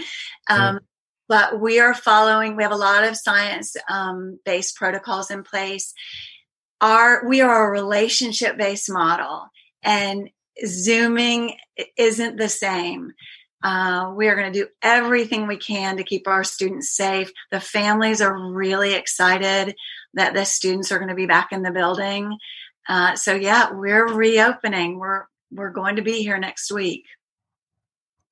Um, 0.48 0.80
But 1.28 1.60
we 1.60 1.78
are 1.78 1.94
following, 1.94 2.56
we 2.56 2.64
have 2.64 2.72
a 2.72 2.76
lot 2.76 3.04
of 3.04 3.16
science 3.16 3.76
um, 3.88 4.40
based 4.44 4.76
protocols 4.76 5.30
in 5.30 5.42
place 5.42 5.92
our 6.80 7.26
we 7.28 7.40
are 7.40 7.68
a 7.68 7.70
relationship 7.70 8.56
based 8.56 8.90
model 8.90 9.48
and 9.82 10.30
zooming 10.66 11.56
isn't 11.96 12.36
the 12.36 12.48
same 12.48 13.12
uh, 13.62 14.12
we 14.16 14.28
are 14.28 14.36
going 14.36 14.52
to 14.52 14.58
do 14.58 14.68
everything 14.82 15.46
we 15.46 15.56
can 15.56 15.96
to 15.96 16.04
keep 16.04 16.26
our 16.26 16.44
students 16.44 16.94
safe. 16.94 17.30
The 17.50 17.60
families 17.60 18.20
are 18.20 18.36
really 18.52 18.94
excited 18.94 19.74
that 20.14 20.34
the 20.34 20.44
students 20.44 20.90
are 20.90 20.98
going 20.98 21.10
to 21.10 21.14
be 21.14 21.26
back 21.26 21.52
in 21.52 21.62
the 21.62 21.70
building. 21.70 22.36
Uh, 22.88 23.14
so 23.14 23.34
yeah 23.34 23.72
we're 23.72 24.06
reopening. 24.06 24.98
We're 24.98 25.24
we're 25.52 25.70
going 25.70 25.96
to 25.96 26.02
be 26.02 26.22
here 26.22 26.38
next 26.38 26.72
week. 26.72 27.04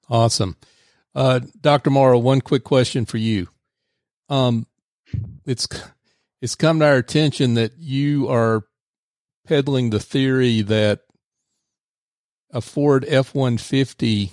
Awesome. 0.08 0.56
Uh, 1.14 1.40
dr 1.60 1.90
morrow 1.90 2.18
one 2.18 2.40
quick 2.40 2.64
question 2.64 3.04
for 3.04 3.18
you. 3.18 3.48
Um, 4.28 4.66
it's 5.44 5.68
it's 6.40 6.54
come 6.54 6.78
to 6.78 6.86
our 6.86 6.96
attention 6.96 7.54
that 7.54 7.72
you 7.78 8.28
are 8.28 8.64
peddling 9.46 9.90
the 9.90 10.00
theory 10.00 10.62
that 10.62 11.00
a 12.50 12.60
Ford 12.60 13.04
F 13.08 13.34
150 13.34 14.32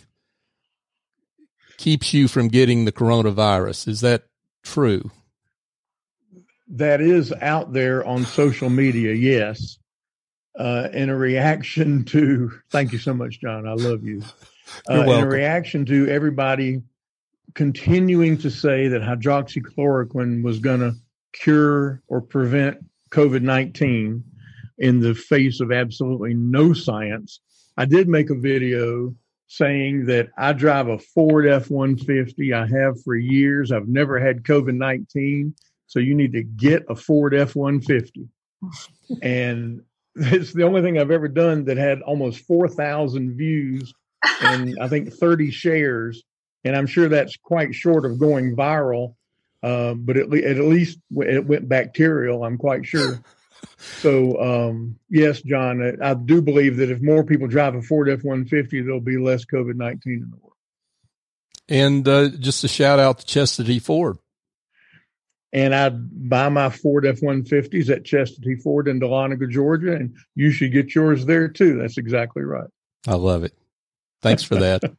keeps 1.77 2.13
you 2.13 2.27
from 2.27 2.47
getting 2.47 2.85
the 2.85 2.91
coronavirus. 2.91 3.87
Is 3.87 4.01
that 4.01 4.23
true? 4.63 5.11
That 6.67 7.01
is 7.01 7.33
out 7.41 7.73
there 7.73 8.03
on 8.05 8.25
social 8.25 8.69
media, 8.69 9.13
yes. 9.13 9.77
Uh, 10.57 10.87
in 10.93 11.09
a 11.09 11.15
reaction 11.15 12.05
to, 12.05 12.51
thank 12.71 12.91
you 12.93 12.97
so 12.97 13.13
much, 13.13 13.41
John. 13.41 13.67
I 13.67 13.73
love 13.73 14.03
you. 14.03 14.21
Uh, 14.89 15.03
in 15.03 15.23
a 15.23 15.27
reaction 15.27 15.85
to 15.85 16.07
everybody 16.07 16.81
continuing 17.53 18.37
to 18.37 18.49
say 18.49 18.87
that 18.87 19.01
hydroxychloroquine 19.01 20.43
was 20.43 20.59
going 20.59 20.79
to 20.79 20.95
cure 21.33 22.01
or 22.07 22.21
prevent 22.21 22.77
COVID 23.11 23.41
19 23.41 24.23
in 24.77 24.99
the 24.99 25.15
face 25.15 25.61
of 25.61 25.71
absolutely 25.71 26.33
no 26.33 26.73
science. 26.73 27.39
I 27.77 27.85
did 27.85 28.07
make 28.07 28.29
a 28.29 28.35
video 28.35 29.15
saying 29.47 30.05
that 30.07 30.29
I 30.37 30.53
drive 30.53 30.87
a 30.87 30.99
Ford 30.99 31.47
F 31.47 31.69
150. 31.69 32.53
I 32.53 32.67
have 32.67 33.01
for 33.03 33.15
years. 33.15 33.71
I've 33.71 33.87
never 33.87 34.19
had 34.19 34.43
COVID 34.43 34.75
19. 34.75 35.53
So 35.87 35.99
you 35.99 36.15
need 36.15 36.33
to 36.33 36.43
get 36.43 36.85
a 36.89 36.95
Ford 36.95 37.33
F 37.33 37.55
150. 37.55 38.27
and 39.21 39.81
it's 40.15 40.53
the 40.53 40.63
only 40.63 40.81
thing 40.81 40.97
I've 40.97 41.11
ever 41.11 41.27
done 41.27 41.65
that 41.65 41.77
had 41.77 42.01
almost 42.01 42.45
4,000 42.45 43.37
views 43.37 43.93
and 44.41 44.77
I 44.81 44.87
think 44.87 45.13
30 45.13 45.51
shares. 45.51 46.23
And 46.63 46.75
I'm 46.75 46.87
sure 46.87 47.07
that's 47.07 47.37
quite 47.37 47.75
short 47.75 48.05
of 48.05 48.19
going 48.19 48.55
viral. 48.55 49.15
Uh, 49.61 49.93
but 49.93 50.17
at, 50.17 50.29
le- 50.29 50.39
at 50.39 50.57
least 50.57 50.99
it 51.17 51.45
went 51.45 51.67
bacterial. 51.67 52.43
I'm 52.43 52.57
quite 52.57 52.85
sure. 52.85 53.19
So 53.77 54.41
um, 54.41 54.99
yes, 55.09 55.41
John, 55.41 55.81
I, 55.81 56.11
I, 56.11 56.13
do 56.13 56.41
believe 56.41 56.77
that 56.77 56.91
if 56.91 57.01
more 57.01 57.23
people 57.23 57.47
drive 57.47 57.75
a 57.75 57.81
Ford 57.81 58.09
F-150, 58.09 58.83
there'll 58.83 58.99
be 58.99 59.17
less 59.17 59.45
COVID-19 59.45 59.99
in 60.05 60.29
the 60.29 60.37
world. 60.37 60.53
And 61.67 62.07
uh, 62.07 62.29
just 62.29 62.63
a 62.63 62.67
shout 62.67 62.99
out 62.99 63.19
to 63.19 63.25
Chestatee 63.25 63.81
Ford. 63.81 64.17
And 65.51 65.73
I 65.73 65.89
buy 65.89 66.49
my 66.49 66.69
Ford 66.69 67.05
F-150s 67.05 67.89
at 67.89 68.03
Chestatee 68.03 68.61
Ford 68.61 68.87
in 68.87 68.99
Dahlonega, 68.99 69.49
Georgia, 69.49 69.93
and 69.93 70.15
you 70.35 70.51
should 70.51 70.73
get 70.73 70.93
yours 70.93 71.25
there 71.25 71.47
too. 71.47 71.77
That's 71.77 71.97
exactly 71.97 72.43
right. 72.43 72.69
I 73.07 73.15
love 73.15 73.43
it. 73.43 73.53
Thanks 74.21 74.43
for 74.43 74.55
that. 74.55 74.83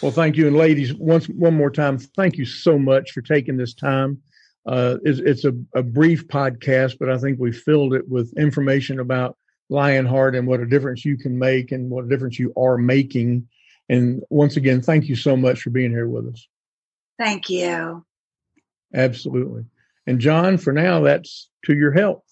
Well, 0.00 0.12
thank 0.12 0.36
you, 0.36 0.46
and 0.46 0.56
ladies, 0.56 0.94
once 0.94 1.28
one 1.28 1.54
more 1.54 1.70
time, 1.70 1.98
thank 1.98 2.38
you 2.38 2.46
so 2.46 2.78
much 2.78 3.10
for 3.10 3.20
taking 3.20 3.58
this 3.58 3.74
time. 3.74 4.22
Uh, 4.66 4.96
it's, 5.04 5.20
it's 5.20 5.44
a, 5.44 5.52
a, 5.74 5.82
brief 5.82 6.28
podcast, 6.28 6.98
but 7.00 7.08
I 7.08 7.16
think 7.16 7.38
we 7.38 7.50
filled 7.50 7.94
it 7.94 8.06
with 8.08 8.36
information 8.36 9.00
about 9.00 9.36
Lionheart 9.70 10.36
and 10.36 10.46
what 10.46 10.60
a 10.60 10.66
difference 10.66 11.04
you 11.04 11.16
can 11.16 11.38
make 11.38 11.72
and 11.72 11.90
what 11.90 12.04
a 12.04 12.08
difference 12.08 12.38
you 12.38 12.52
are 12.56 12.76
making. 12.76 13.48
And 13.88 14.22
once 14.28 14.56
again, 14.56 14.82
thank 14.82 15.08
you 15.08 15.16
so 15.16 15.36
much 15.36 15.62
for 15.62 15.70
being 15.70 15.90
here 15.90 16.08
with 16.08 16.26
us. 16.26 16.46
Thank 17.18 17.48
you. 17.48 18.04
Absolutely. 18.94 19.64
And 20.06 20.20
John, 20.20 20.58
for 20.58 20.72
now, 20.72 21.00
that's 21.00 21.48
to 21.64 21.74
your 21.74 21.92
health. 21.92 22.24